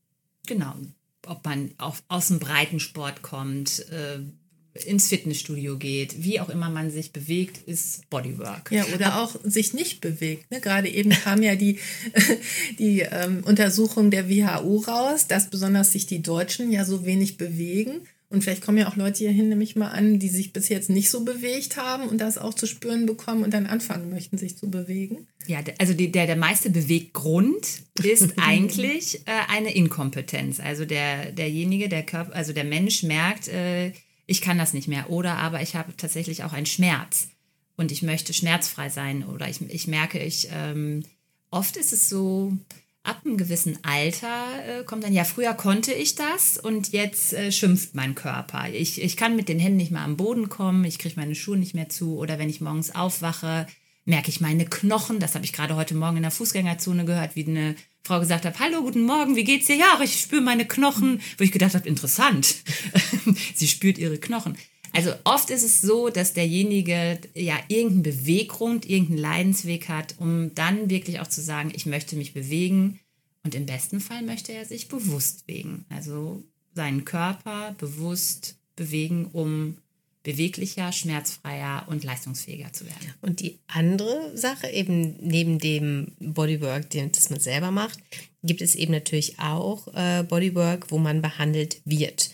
Genau. 0.46 0.74
Ob 1.26 1.44
man 1.44 1.70
auf, 1.78 2.02
aus 2.08 2.28
dem 2.28 2.38
Breitensport 2.38 3.22
kommt, 3.22 3.88
äh, 3.90 4.18
ins 4.86 5.08
Fitnessstudio 5.08 5.76
geht, 5.76 6.24
wie 6.24 6.40
auch 6.40 6.48
immer 6.48 6.70
man 6.70 6.90
sich 6.90 7.12
bewegt, 7.12 7.68
ist 7.68 8.08
Bodywork. 8.08 8.70
Ja, 8.72 8.86
oder 8.94 9.20
auch 9.20 9.36
sich 9.44 9.74
nicht 9.74 10.00
bewegt. 10.00 10.50
Ne? 10.50 10.60
Gerade 10.60 10.88
eben 10.88 11.10
kam 11.10 11.42
ja 11.42 11.56
die, 11.56 11.78
die 12.78 13.00
ähm, 13.00 13.44
Untersuchung 13.44 14.10
der 14.10 14.30
WHO 14.30 14.78
raus, 14.78 15.26
dass 15.26 15.50
besonders 15.50 15.92
sich 15.92 16.06
die 16.06 16.22
Deutschen 16.22 16.72
ja 16.72 16.84
so 16.84 17.04
wenig 17.04 17.36
bewegen. 17.36 18.00
Und 18.32 18.42
vielleicht 18.42 18.62
kommen 18.62 18.78
ja 18.78 18.88
auch 18.88 18.96
Leute 18.96 19.18
hierhin, 19.18 19.50
nämlich 19.50 19.76
mal 19.76 19.90
an, 19.90 20.18
die 20.18 20.30
sich 20.30 20.54
bis 20.54 20.70
jetzt 20.70 20.88
nicht 20.88 21.10
so 21.10 21.22
bewegt 21.22 21.76
haben 21.76 22.08
und 22.08 22.16
das 22.16 22.38
auch 22.38 22.54
zu 22.54 22.66
spüren 22.66 23.04
bekommen 23.04 23.44
und 23.44 23.52
dann 23.52 23.66
anfangen 23.66 24.08
möchten, 24.08 24.38
sich 24.38 24.56
zu 24.56 24.70
bewegen. 24.70 25.26
Ja, 25.46 25.58
also 25.78 25.92
die, 25.92 26.10
der, 26.10 26.26
der 26.26 26.36
meiste 26.36 26.70
Beweggrund 26.70 27.66
ist 28.02 28.32
eigentlich 28.38 29.20
äh, 29.26 29.32
eine 29.48 29.74
Inkompetenz. 29.74 30.60
Also 30.60 30.86
der, 30.86 31.30
derjenige, 31.32 31.90
der 31.90 32.04
Körper, 32.04 32.34
also 32.34 32.54
der 32.54 32.64
Mensch 32.64 33.02
merkt, 33.02 33.48
äh, 33.48 33.92
ich 34.24 34.40
kann 34.40 34.56
das 34.56 34.72
nicht 34.72 34.88
mehr. 34.88 35.10
Oder 35.10 35.36
aber 35.36 35.60
ich 35.60 35.76
habe 35.76 35.94
tatsächlich 35.94 36.42
auch 36.42 36.54
einen 36.54 36.64
Schmerz 36.64 37.28
und 37.76 37.92
ich 37.92 38.00
möchte 38.00 38.32
schmerzfrei 38.32 38.88
sein. 38.88 39.26
Oder 39.26 39.50
ich, 39.50 39.60
ich 39.60 39.88
merke, 39.88 40.18
ich 40.18 40.48
ähm, 40.50 41.02
oft 41.50 41.76
ist 41.76 41.92
es 41.92 42.08
so, 42.08 42.56
ab 43.04 43.22
einem 43.24 43.36
gewissen 43.36 43.78
Alter 43.82 44.80
äh, 44.80 44.84
kommt 44.84 45.04
dann, 45.04 45.12
ja, 45.12 45.24
früher 45.24 45.54
konnte 45.54 45.92
ich 45.92 46.14
das 46.14 46.56
und 46.56 46.92
jetzt 46.92 47.32
äh, 47.32 47.50
schimpft 47.50 47.94
mein 47.94 48.14
Körper. 48.14 48.68
Ich, 48.72 49.02
ich 49.02 49.16
kann 49.16 49.36
mit 49.36 49.48
den 49.48 49.58
Händen 49.58 49.78
nicht 49.78 49.90
mehr 49.90 50.02
am 50.02 50.16
Boden 50.16 50.48
kommen, 50.48 50.84
ich 50.84 50.98
kriege 50.98 51.18
meine 51.18 51.34
Schuhe 51.34 51.56
nicht 51.56 51.74
mehr 51.74 51.88
zu 51.88 52.16
oder 52.16 52.38
wenn 52.38 52.48
ich 52.48 52.60
morgens 52.60 52.94
aufwache, 52.94 53.66
merke 54.04 54.28
ich 54.28 54.40
meine 54.40 54.64
Knochen. 54.66 55.20
Das 55.20 55.34
habe 55.34 55.44
ich 55.44 55.52
gerade 55.52 55.76
heute 55.76 55.94
Morgen 55.94 56.16
in 56.16 56.22
der 56.22 56.30
Fußgängerzone 56.30 57.04
gehört, 57.04 57.36
wie 57.36 57.46
eine 57.46 57.76
Frau 58.04 58.18
gesagt 58.18 58.44
hat, 58.44 58.58
hallo, 58.58 58.82
guten 58.82 59.04
Morgen, 59.04 59.36
wie 59.36 59.44
geht's 59.44 59.66
dir? 59.66 59.76
Ja, 59.76 60.00
ich 60.02 60.20
spüre 60.20 60.42
meine 60.42 60.66
Knochen. 60.66 61.20
Wo 61.38 61.44
ich 61.44 61.52
gedacht 61.52 61.74
habe, 61.74 61.88
interessant. 61.88 62.56
Sie 63.54 63.68
spürt 63.68 63.98
ihre 63.98 64.18
Knochen. 64.18 64.56
Also 64.92 65.12
oft 65.24 65.50
ist 65.50 65.62
es 65.62 65.81
so, 65.81 66.11
dass 66.11 66.35
derjenige 66.35 67.18
ja 67.35 67.59
irgendeinen 67.68 68.02
Beweggrund, 68.02 68.88
irgendeinen 68.88 69.18
Leidensweg 69.18 69.88
hat, 69.88 70.14
um 70.18 70.55
dann 70.55 70.90
wirklich 70.90 71.20
auch 71.20 71.28
zu 71.28 71.40
sagen, 71.40 71.72
ich 71.74 71.87
möchte 71.87 72.16
mich 72.16 72.35
bewegen. 72.35 73.00
Und 73.44 73.55
im 73.55 73.66
besten 73.66 74.00
Fall 74.00 74.22
möchte 74.22 74.52
er 74.52 74.64
sich 74.64 74.88
bewusst 74.88 75.46
bewegen. 75.46 75.85
Also 75.88 76.44
seinen 76.74 77.05
Körper 77.05 77.74
bewusst 77.78 78.57
bewegen, 78.76 79.26
um 79.33 79.78
beweglicher, 80.22 80.92
schmerzfreier 80.92 81.85
und 81.88 82.05
leistungsfähiger 82.05 82.72
zu 82.72 82.85
werden. 82.87 83.14
Und 83.20 83.40
die 83.40 83.59
andere 83.66 84.37
Sache, 84.37 84.68
eben 84.68 85.16
neben 85.20 85.59
dem 85.59 86.12
Bodywork, 86.20 86.90
das 86.90 87.31
man 87.31 87.40
selber 87.40 87.70
macht, 87.70 87.98
gibt 88.42 88.62
es 88.62 88.74
eben 88.74 88.92
natürlich 88.92 89.38
auch 89.40 89.88
äh, 89.94 90.22
Bodywork, 90.22 90.90
wo 90.90 90.98
man 90.98 91.22
behandelt 91.22 91.81
wird. 91.85 92.31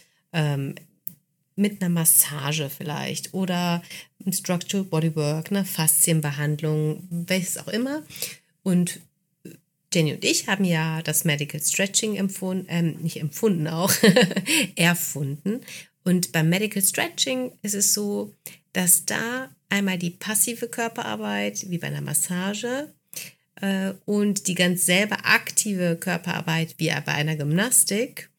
Mit 1.59 1.83
einer 1.83 1.89
Massage 1.89 2.71
vielleicht 2.71 3.35
oder 3.35 3.83
ein 4.25 4.33
Structural 4.33 4.85
Bodywork, 4.85 5.51
eine 5.51 5.65
Faszienbehandlung, 5.65 7.07
welches 7.11 7.59
auch 7.59 7.69
immer. 7.69 8.05
Und 8.63 9.01
Jenny 9.93 10.13
und 10.13 10.25
ich 10.25 10.47
haben 10.47 10.65
ja 10.65 11.03
das 11.03 11.25
Medical 11.25 11.61
Stretching 11.61 12.17
empfunden, 12.17 12.67
ähm, 12.69 12.97
nicht 13.01 13.21
empfunden 13.21 13.67
auch, 13.67 13.93
erfunden. 14.77 15.61
Und 16.05 16.33
beim 16.33 16.49
Medical 16.49 16.83
Stretching 16.83 17.53
ist 17.63 17.75
es 17.75 17.95
so, 17.95 18.35
dass 18.73 19.07
da 19.07 19.51
einmal 19.69 19.99
die 19.99 20.11
passive 20.11 20.69
Körperarbeit, 20.69 21.69
wie 21.71 21.79
bei 21.79 21.89
einer 21.89 22.03
Massage, 22.03 22.93
äh, 23.61 23.93
und 24.05 24.47
die 24.47 24.55
ganz 24.55 24.87
selber 24.87 25.19
aktive 25.25 25.97
Körperarbeit, 25.97 26.75
wie 26.79 26.89
bei 26.89 27.13
einer 27.13 27.37
Gymnastik, 27.37 28.31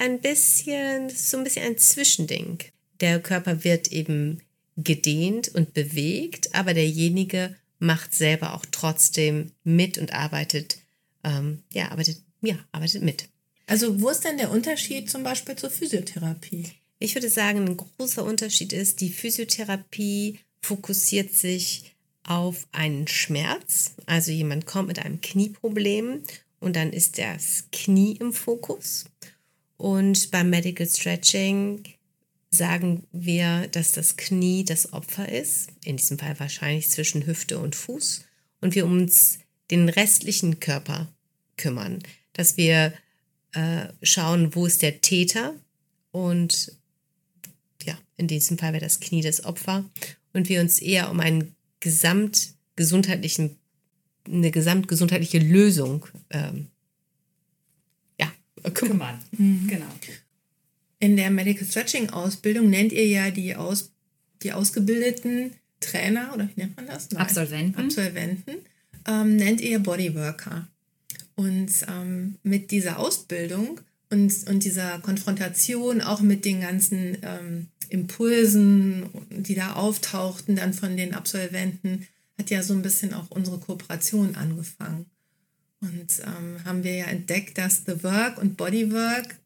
ein 0.00 0.20
bisschen, 0.20 1.10
so 1.10 1.36
ein 1.36 1.44
bisschen 1.44 1.66
ein 1.66 1.78
Zwischending. 1.78 2.58
Der 3.00 3.20
Körper 3.20 3.64
wird 3.64 3.92
eben 3.92 4.40
gedehnt 4.76 5.48
und 5.48 5.74
bewegt, 5.74 6.54
aber 6.54 6.74
derjenige 6.74 7.54
macht 7.78 8.14
selber 8.14 8.54
auch 8.54 8.64
trotzdem 8.70 9.52
mit 9.62 9.98
und 9.98 10.12
arbeitet, 10.12 10.78
ähm, 11.22 11.62
ja, 11.72 11.90
arbeitet, 11.90 12.22
ja, 12.40 12.58
arbeitet 12.72 13.02
mit. 13.02 13.28
Also 13.66 14.00
wo 14.00 14.08
ist 14.08 14.24
denn 14.24 14.38
der 14.38 14.50
Unterschied 14.50 15.10
zum 15.10 15.22
Beispiel 15.22 15.56
zur 15.56 15.70
Physiotherapie? 15.70 16.64
Ich 16.98 17.14
würde 17.14 17.30
sagen, 17.30 17.66
ein 17.66 17.76
großer 17.76 18.24
Unterschied 18.24 18.72
ist, 18.72 19.00
die 19.00 19.10
Physiotherapie 19.10 20.40
fokussiert 20.62 21.32
sich 21.32 21.94
auf 22.24 22.66
einen 22.72 23.06
Schmerz. 23.06 23.92
Also 24.06 24.32
jemand 24.32 24.66
kommt 24.66 24.88
mit 24.88 24.98
einem 24.98 25.20
Knieproblem 25.20 26.22
und 26.58 26.76
dann 26.76 26.92
ist 26.92 27.18
das 27.18 27.64
Knie 27.72 28.16
im 28.16 28.32
Fokus. 28.32 29.06
Und 29.80 30.30
beim 30.30 30.50
Medical 30.50 30.86
Stretching 30.86 31.84
sagen 32.50 33.04
wir, 33.12 33.66
dass 33.68 33.92
das 33.92 34.18
Knie 34.18 34.62
das 34.62 34.92
Opfer 34.92 35.32
ist, 35.32 35.70
in 35.86 35.96
diesem 35.96 36.18
Fall 36.18 36.38
wahrscheinlich 36.38 36.90
zwischen 36.90 37.24
Hüfte 37.24 37.58
und 37.58 37.74
Fuß, 37.74 38.26
und 38.60 38.74
wir 38.74 38.84
uns 38.84 39.38
den 39.70 39.88
restlichen 39.88 40.60
Körper 40.60 41.10
kümmern, 41.56 42.00
dass 42.34 42.58
wir 42.58 42.92
äh, 43.52 43.86
schauen, 44.02 44.54
wo 44.54 44.66
ist 44.66 44.82
der 44.82 45.00
Täter 45.00 45.54
und 46.10 46.76
ja, 47.82 47.98
in 48.18 48.28
diesem 48.28 48.58
Fall 48.58 48.74
wäre 48.74 48.84
das 48.84 49.00
Knie 49.00 49.22
das 49.22 49.44
Opfer 49.44 49.88
und 50.34 50.50
wir 50.50 50.60
uns 50.60 50.78
eher 50.80 51.10
um 51.10 51.20
einen 51.20 51.56
gesamtgesundheitlichen, 51.80 53.56
eine 54.26 54.50
gesamtgesundheitliche 54.50 55.38
Lösung 55.38 56.04
ähm, 56.28 56.66
kümmern. 58.74 59.18
Mhm. 59.32 59.66
Genau. 59.68 59.86
In 60.98 61.16
der 61.16 61.30
Medical 61.30 61.66
Stretching 61.66 62.10
Ausbildung 62.10 62.68
nennt 62.68 62.92
ihr 62.92 63.06
ja 63.06 63.30
die, 63.30 63.56
Aus, 63.56 63.90
die 64.42 64.52
ausgebildeten 64.52 65.52
Trainer 65.80 66.32
oder 66.34 66.48
wie 66.54 66.60
nennt 66.60 66.76
man 66.76 66.86
das? 66.86 67.10
Nein. 67.10 67.22
Absolventen. 67.22 67.80
Absolventen 67.80 68.52
ähm, 69.08 69.36
nennt 69.36 69.60
ihr 69.60 69.78
Bodyworker. 69.78 70.68
Und 71.36 71.70
ähm, 71.88 72.36
mit 72.42 72.70
dieser 72.70 72.98
Ausbildung 72.98 73.80
und, 74.10 74.46
und 74.48 74.64
dieser 74.64 74.98
Konfrontation 74.98 76.02
auch 76.02 76.20
mit 76.20 76.44
den 76.44 76.60
ganzen 76.60 77.16
ähm, 77.22 77.68
Impulsen, 77.88 79.06
die 79.30 79.54
da 79.54 79.72
auftauchten, 79.72 80.56
dann 80.56 80.74
von 80.74 80.96
den 80.96 81.14
Absolventen, 81.14 82.06
hat 82.38 82.50
ja 82.50 82.62
so 82.62 82.74
ein 82.74 82.82
bisschen 82.82 83.14
auch 83.14 83.30
unsere 83.30 83.58
Kooperation 83.58 84.34
angefangen. 84.34 85.06
Und 85.80 86.20
ähm, 86.24 86.64
haben 86.64 86.84
wir 86.84 86.94
ja 86.94 87.06
entdeckt, 87.06 87.56
dass 87.56 87.84
The 87.86 88.02
Work 88.02 88.38
und 88.38 88.56
Bodywork 88.56 89.36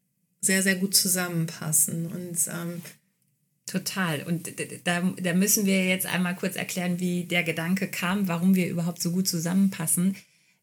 sehr, 0.41 0.61
sehr 0.61 0.75
gut 0.75 0.95
zusammenpassen. 0.95 2.07
Und 2.07 2.37
ähm, 2.47 2.81
Total. 3.65 4.21
Und 4.21 4.51
da, 4.83 5.01
da 5.01 5.33
müssen 5.33 5.65
wir 5.65 5.87
jetzt 5.87 6.05
einmal 6.05 6.35
kurz 6.35 6.55
erklären, 6.55 6.99
wie 6.99 7.23
der 7.23 7.43
Gedanke 7.43 7.87
kam, 7.87 8.27
warum 8.27 8.53
wir 8.53 8.69
überhaupt 8.69 9.01
so 9.01 9.11
gut 9.11 9.27
zusammenpassen. 9.27 10.15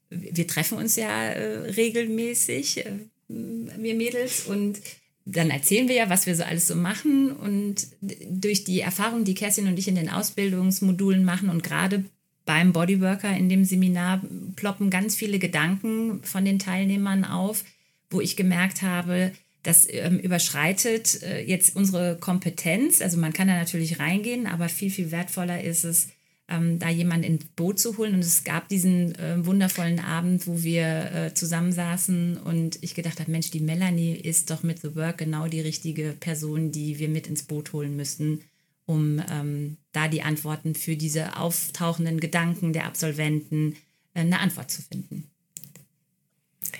Wir 0.08 0.46
treffen 0.46 0.78
uns 0.78 0.94
ja 0.94 1.28
äh, 1.28 1.70
regelmäßig, 1.70 2.86
äh, 2.86 2.92
wir 3.28 3.94
Mädels, 3.94 4.46
und 4.46 4.78
dann 5.24 5.50
erzählen 5.50 5.88
wir 5.88 5.96
ja, 5.96 6.10
was 6.10 6.26
wir 6.26 6.36
so 6.36 6.44
alles 6.44 6.68
so 6.68 6.76
machen. 6.76 7.32
Und 7.32 7.88
durch 8.00 8.62
die 8.62 8.80
Erfahrung, 8.80 9.24
die 9.24 9.34
Kerstin 9.34 9.66
und 9.66 9.78
ich 9.78 9.88
in 9.88 9.96
den 9.96 10.10
Ausbildungsmodulen 10.10 11.24
machen 11.24 11.48
und 11.48 11.64
gerade 11.64 12.04
beim 12.44 12.72
Bodyworker 12.72 13.36
in 13.36 13.48
dem 13.48 13.64
Seminar 13.64 14.20
ploppen 14.56 14.90
ganz 14.90 15.14
viele 15.14 15.38
Gedanken 15.38 16.22
von 16.22 16.44
den 16.44 16.58
Teilnehmern 16.58 17.24
auf, 17.24 17.64
wo 18.10 18.20
ich 18.20 18.36
gemerkt 18.36 18.82
habe, 18.82 19.32
das 19.62 19.86
ähm, 19.88 20.18
überschreitet 20.18 21.22
äh, 21.22 21.42
jetzt 21.44 21.76
unsere 21.76 22.16
Kompetenz. 22.16 23.00
Also 23.00 23.18
man 23.18 23.32
kann 23.32 23.48
da 23.48 23.54
natürlich 23.54 24.00
reingehen, 24.00 24.46
aber 24.46 24.68
viel, 24.68 24.90
viel 24.90 25.12
wertvoller 25.12 25.62
ist 25.62 25.84
es, 25.84 26.08
ähm, 26.48 26.78
da 26.80 26.88
jemanden 26.88 27.24
ins 27.24 27.44
Boot 27.44 27.78
zu 27.78 27.96
holen. 27.96 28.14
Und 28.14 28.20
es 28.20 28.42
gab 28.42 28.68
diesen 28.68 29.14
äh, 29.14 29.44
wundervollen 29.46 30.00
Abend, 30.00 30.46
wo 30.48 30.62
wir 30.62 31.12
äh, 31.12 31.34
zusammensaßen 31.34 32.38
und 32.38 32.82
ich 32.82 32.94
gedacht 32.94 33.20
habe, 33.20 33.30
Mensch, 33.30 33.50
die 33.50 33.60
Melanie 33.60 34.14
ist 34.14 34.50
doch 34.50 34.64
mit 34.64 34.80
The 34.80 34.96
Work 34.96 35.18
genau 35.18 35.46
die 35.46 35.60
richtige 35.60 36.16
Person, 36.18 36.72
die 36.72 36.98
wir 36.98 37.08
mit 37.08 37.28
ins 37.28 37.44
Boot 37.44 37.72
holen 37.72 37.96
müssten, 37.96 38.40
um 38.86 39.22
ähm, 39.30 39.76
da 39.92 40.08
die 40.08 40.22
Antworten 40.22 40.74
für 40.74 40.96
diese 40.96 41.36
auftauchenden 41.36 42.20
Gedanken 42.20 42.72
der 42.72 42.86
Absolventen 42.86 43.76
äh, 44.14 44.20
eine 44.20 44.40
Antwort 44.40 44.70
zu 44.70 44.82
finden. 44.82 45.30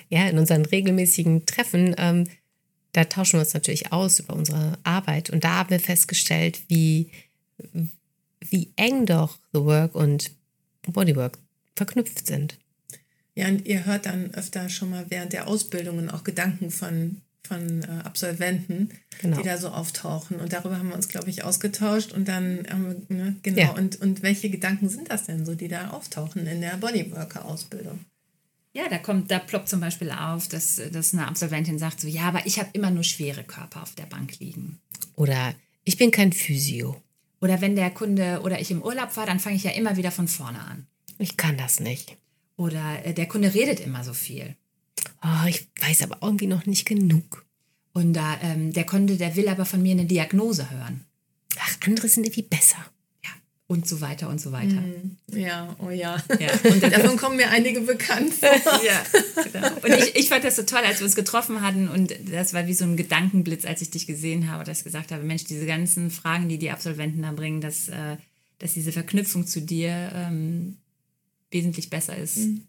Ja, 0.09 0.29
in 0.29 0.39
unseren 0.39 0.65
regelmäßigen 0.65 1.47
Treffen 1.47 1.95
ähm, 1.99 2.27
da 2.93 3.05
tauschen 3.05 3.35
wir 3.35 3.41
uns 3.41 3.55
natürlich 3.55 3.93
aus 3.93 4.21
über 4.21 4.35
unsere 4.35 4.79
Arbeit. 4.85 5.31
Und 5.31 5.45
da 5.45 5.57
haben 5.59 5.71
wir 5.71 5.81
festgestellt, 5.81 6.61
wie, 6.69 7.11
wie 8.41 8.73
eng 8.77 9.07
doch 9.07 9.39
The 9.53 9.61
Work 9.61 9.95
und 9.95 10.31
Bodywork 10.83 11.39
verknüpft 11.75 12.27
sind. 12.27 12.59
Ja, 13.35 13.49
und 13.49 13.67
ihr 13.67 13.87
hört 13.87 14.05
dann 14.05 14.35
öfter 14.35 14.69
schon 14.69 14.91
mal 14.91 15.07
während 15.09 15.33
der 15.33 15.49
Ausbildungen 15.49 16.11
auch 16.11 16.23
Gedanken 16.23 16.71
von, 16.71 17.22
von 17.47 17.83
äh, 17.83 18.03
Absolventen, 18.05 18.91
genau. 19.21 19.37
die 19.37 19.43
da 19.43 19.59
so 19.59 19.69
auftauchen. 19.69 20.41
Und 20.41 20.53
darüber 20.53 20.79
haben 20.79 20.89
wir 20.89 20.95
uns, 20.95 21.09
glaube 21.09 21.31
ich, 21.31 21.45
ausgetauscht. 21.45 22.13
Und 22.13 22.29
dann, 22.29 22.67
ähm, 22.71 23.03
ne, 23.09 23.37
genau, 23.43 23.61
ja. 23.61 23.71
und, 23.73 24.01
und 24.01 24.23
welche 24.23 24.51
Gedanken 24.51 24.89
sind 24.89 25.11
das 25.11 25.25
denn 25.25 25.45
so, 25.45 25.55
die 25.55 25.69
da 25.69 25.91
auftauchen 25.91 26.47
in 26.47 26.61
der 26.61 26.77
Bodyworker-Ausbildung? 26.77 28.01
Ja, 28.75 28.89
da 28.89 28.99
kommt, 28.99 29.31
da 29.31 29.39
ploppt 29.39 29.69
zum 29.69 29.81
Beispiel 29.81 30.11
auf, 30.11 30.49
dass, 30.49 30.81
dass 30.93 31.13
eine 31.13 31.29
Absolventin 31.29 31.79
sagt 31.79 32.01
so, 32.01 32.09
ja, 32.09 32.23
aber 32.23 32.47
ich 32.47 32.59
habe 32.59 32.71
immer 32.73 32.91
nur 32.91 33.05
schwere 33.05 33.45
Körper 33.45 33.83
auf 33.83 33.95
der 33.95 34.07
Bank 34.07 34.39
liegen. 34.39 34.79
Oder 35.15 35.55
ich 35.85 35.99
bin 35.99 36.11
kein 36.11 36.33
Physio. 36.33 37.03
Oder 37.41 37.61
wenn 37.61 37.77
der 37.77 37.91
Kunde 37.91 38.41
oder 38.43 38.61
ich 38.61 38.71
im 38.71 38.83
Urlaub 38.83 39.17
war, 39.17 39.27
dann 39.27 39.41
fange 39.41 39.57
ich 39.57 39.65
ja 39.65 39.73
immer 39.73 39.97
wieder 39.97 40.11
von 40.11 40.29
vorne 40.29 40.61
an. 40.61 40.87
Ich 41.19 41.37
kann 41.37 41.59
das 41.59 41.81
nicht. 41.81 42.17
Oder 42.57 43.05
äh, 43.05 43.13
der 43.13 43.27
Kunde 43.27 43.53
redet 43.53 43.81
immer 43.81 44.05
so 44.05 44.15
viel. 44.15 44.57
Oh, 45.23 45.47
ich 45.49 45.69
weiß 45.81 46.03
aber 46.03 46.19
irgendwie 46.21 46.47
noch 46.47 46.67
nicht 46.67 46.87
genug. 46.87 47.47
Und 47.93 48.15
da, 48.15 48.39
ähm, 48.43 48.73
der 48.73 48.85
Kunde, 48.85 49.17
der 49.17 49.37
will 49.37 49.49
aber 49.49 49.65
von 49.65 49.83
mir 49.83 49.93
eine 49.93 50.07
Diagnose 50.07 50.71
hören. 50.71 51.05
Ach, 51.59 51.77
andere 51.87 52.09
sind 52.09 52.25
irgendwie 52.25 52.43
besser 52.43 52.85
und 53.73 53.89
so 53.89 54.03
weiter 54.03 54.29
und 54.29 54.39
so 54.39 54.53
weiter. 54.53 54.81
Mm, 54.83 55.17
ja, 55.29 55.75
oh 55.79 55.89
ja. 55.89 56.23
ja. 56.39 56.51
Und 56.71 56.83
davon 56.83 57.17
kommen 57.17 57.37
mir 57.37 57.49
einige 57.49 57.81
bekannt 57.81 58.35
vor. 58.41 58.51
ja, 58.85 59.03
genau. 59.51 59.69
Und 59.77 59.99
ich, 59.99 60.15
ich 60.15 60.29
fand 60.29 60.45
das 60.45 60.57
so 60.57 60.63
toll, 60.65 60.83
als 60.85 61.01
wir 61.01 61.07
uns 61.07 61.17
getroffen 61.17 61.63
hatten 61.63 61.89
und 61.89 62.15
das 62.31 62.53
war 62.53 62.67
wie 62.67 62.75
so 62.75 62.85
ein 62.85 62.99
Gedankenblitz, 62.99 63.65
als 63.65 63.81
ich 63.81 63.91
dich 63.91 64.07
gesehen 64.07 64.51
habe, 64.51 64.65
dass 64.65 64.79
ich 64.79 64.85
gesagt 64.85 65.11
habe, 65.11 65.25
Mensch, 65.25 65.45
diese 65.45 65.65
ganzen 65.65 66.11
Fragen, 66.11 66.51
die 66.51 66.59
die 66.59 66.71
Absolventen 66.71 67.23
da 67.23 67.33
bringen, 67.33 67.63
dass, 67.63 67.89
äh, 67.89 68.19
dass 68.59 68.75
diese 68.75 68.93
Verknüpfung 68.93 69.47
zu 69.47 69.63
dir 69.63 70.13
ähm, 70.15 70.77
wesentlich 71.51 71.89
besser 71.89 72.17
ist. 72.17 72.37
Mhm. 72.39 72.65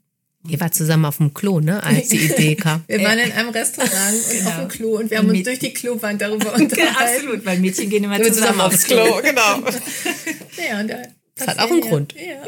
Ihr 0.47 0.59
wart 0.59 0.75
zusammen 0.75 1.05
auf 1.05 1.17
dem 1.17 1.33
Klo, 1.33 1.61
ne, 1.61 1.81
als 1.83 2.09
die 2.09 2.17
Idee 2.17 2.55
kam. 2.57 2.83
Wir 2.87 3.01
waren 3.01 3.17
in 3.17 3.31
einem 3.31 3.49
Restaurant 3.49 3.91
und 4.13 4.37
genau. 4.37 4.49
auf 4.49 4.57
dem 4.57 4.67
Klo 4.67 4.97
und 4.97 5.09
wir 5.09 5.17
haben 5.19 5.29
uns 5.29 5.43
durch 5.43 5.59
die 5.59 5.73
Klowand 5.73 6.21
darüber 6.21 6.53
unterhalten. 6.55 6.77
Ja, 6.77 7.15
absolut, 7.15 7.45
weil 7.45 7.59
Mädchen 7.59 7.89
gehen 7.89 8.03
immer 8.03 8.17
zusammen, 8.17 8.35
zusammen 8.35 8.61
aufs 8.61 8.83
Klo. 8.83 9.21
genau. 9.21 9.59
ja, 10.69 10.79
und 10.79 10.89
da 10.89 10.97
das 11.35 11.47
hat 11.47 11.59
auch 11.59 11.71
einen 11.71 11.81
Grund. 11.81 12.13
Ja. 12.13 12.43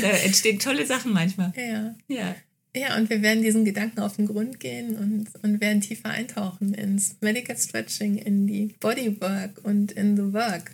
Da 0.00 0.08
entstehen 0.08 0.58
tolle 0.58 0.84
Sachen 0.84 1.12
manchmal. 1.12 1.52
Ja. 1.56 1.94
ja. 2.08 2.34
Ja, 2.74 2.96
und 2.96 3.10
wir 3.10 3.20
werden 3.22 3.42
diesen 3.42 3.64
Gedanken 3.64 4.00
auf 4.00 4.16
den 4.16 4.26
Grund 4.26 4.60
gehen 4.60 4.96
und, 4.96 5.28
und 5.42 5.60
werden 5.60 5.80
tiefer 5.80 6.10
eintauchen 6.10 6.72
ins 6.74 7.16
Medical 7.20 7.56
Stretching, 7.56 8.16
in 8.16 8.46
die 8.46 8.74
Bodywork 8.78 9.64
und 9.64 9.90
in 9.92 10.16
the 10.16 10.32
Work. 10.32 10.72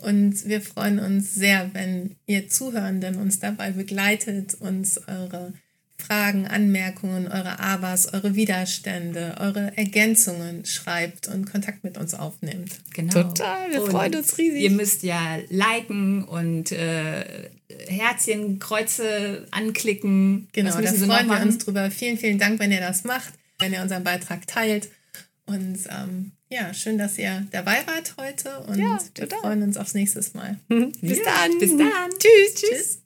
Und 0.00 0.46
wir 0.46 0.60
freuen 0.60 1.00
uns 1.00 1.34
sehr, 1.34 1.70
wenn 1.72 2.14
ihr 2.26 2.48
Zuhörenden 2.48 3.16
uns 3.16 3.40
dabei 3.40 3.72
begleitet, 3.72 4.54
uns 4.54 5.00
eure 5.08 5.54
Fragen, 5.96 6.46
Anmerkungen, 6.46 7.28
eure 7.28 7.60
Abers, 7.60 8.12
eure 8.12 8.34
Widerstände, 8.34 9.36
eure 9.38 9.76
Ergänzungen 9.76 10.64
schreibt 10.66 11.28
und 11.28 11.50
Kontakt 11.50 11.84
mit 11.84 11.96
uns 11.96 12.14
aufnimmt. 12.14 12.72
Genau. 12.92 13.12
Total, 13.12 13.70
wir 13.70 13.82
und 13.82 13.90
freuen 13.90 14.14
uns 14.14 14.36
riesig. 14.36 14.62
Ihr 14.62 14.70
müsst 14.70 15.02
ja 15.02 15.38
liken 15.48 16.24
und 16.24 16.72
äh, 16.72 17.48
Herzchen, 17.88 18.58
Kreuze 18.58 19.46
anklicken. 19.50 20.48
Genau, 20.52 20.78
da 20.80 20.92
freuen 20.92 21.28
wir 21.28 21.40
uns 21.40 21.58
drüber. 21.58 21.90
Vielen, 21.90 22.18
vielen 22.18 22.38
Dank, 22.38 22.58
wenn 22.58 22.72
ihr 22.72 22.80
das 22.80 23.04
macht, 23.04 23.32
wenn 23.60 23.72
ihr 23.72 23.80
unseren 23.80 24.04
Beitrag 24.04 24.46
teilt. 24.46 24.88
Und 25.46 25.78
ähm, 25.90 26.32
ja, 26.50 26.74
schön, 26.74 26.98
dass 26.98 27.18
ihr 27.18 27.46
dabei 27.50 27.86
wart 27.86 28.14
heute 28.18 28.60
und 28.60 28.78
ja, 28.78 28.98
wir 29.14 29.28
freuen 29.28 29.62
uns 29.62 29.76
aufs 29.76 29.94
nächste 29.94 30.22
Mal. 30.36 30.58
Bis 30.68 31.18
ja, 31.18 31.24
dann. 31.24 31.58
Bis 31.58 31.76
dann. 31.76 32.10
Tschüss. 32.18 32.54
Tschüss. 32.54 33.03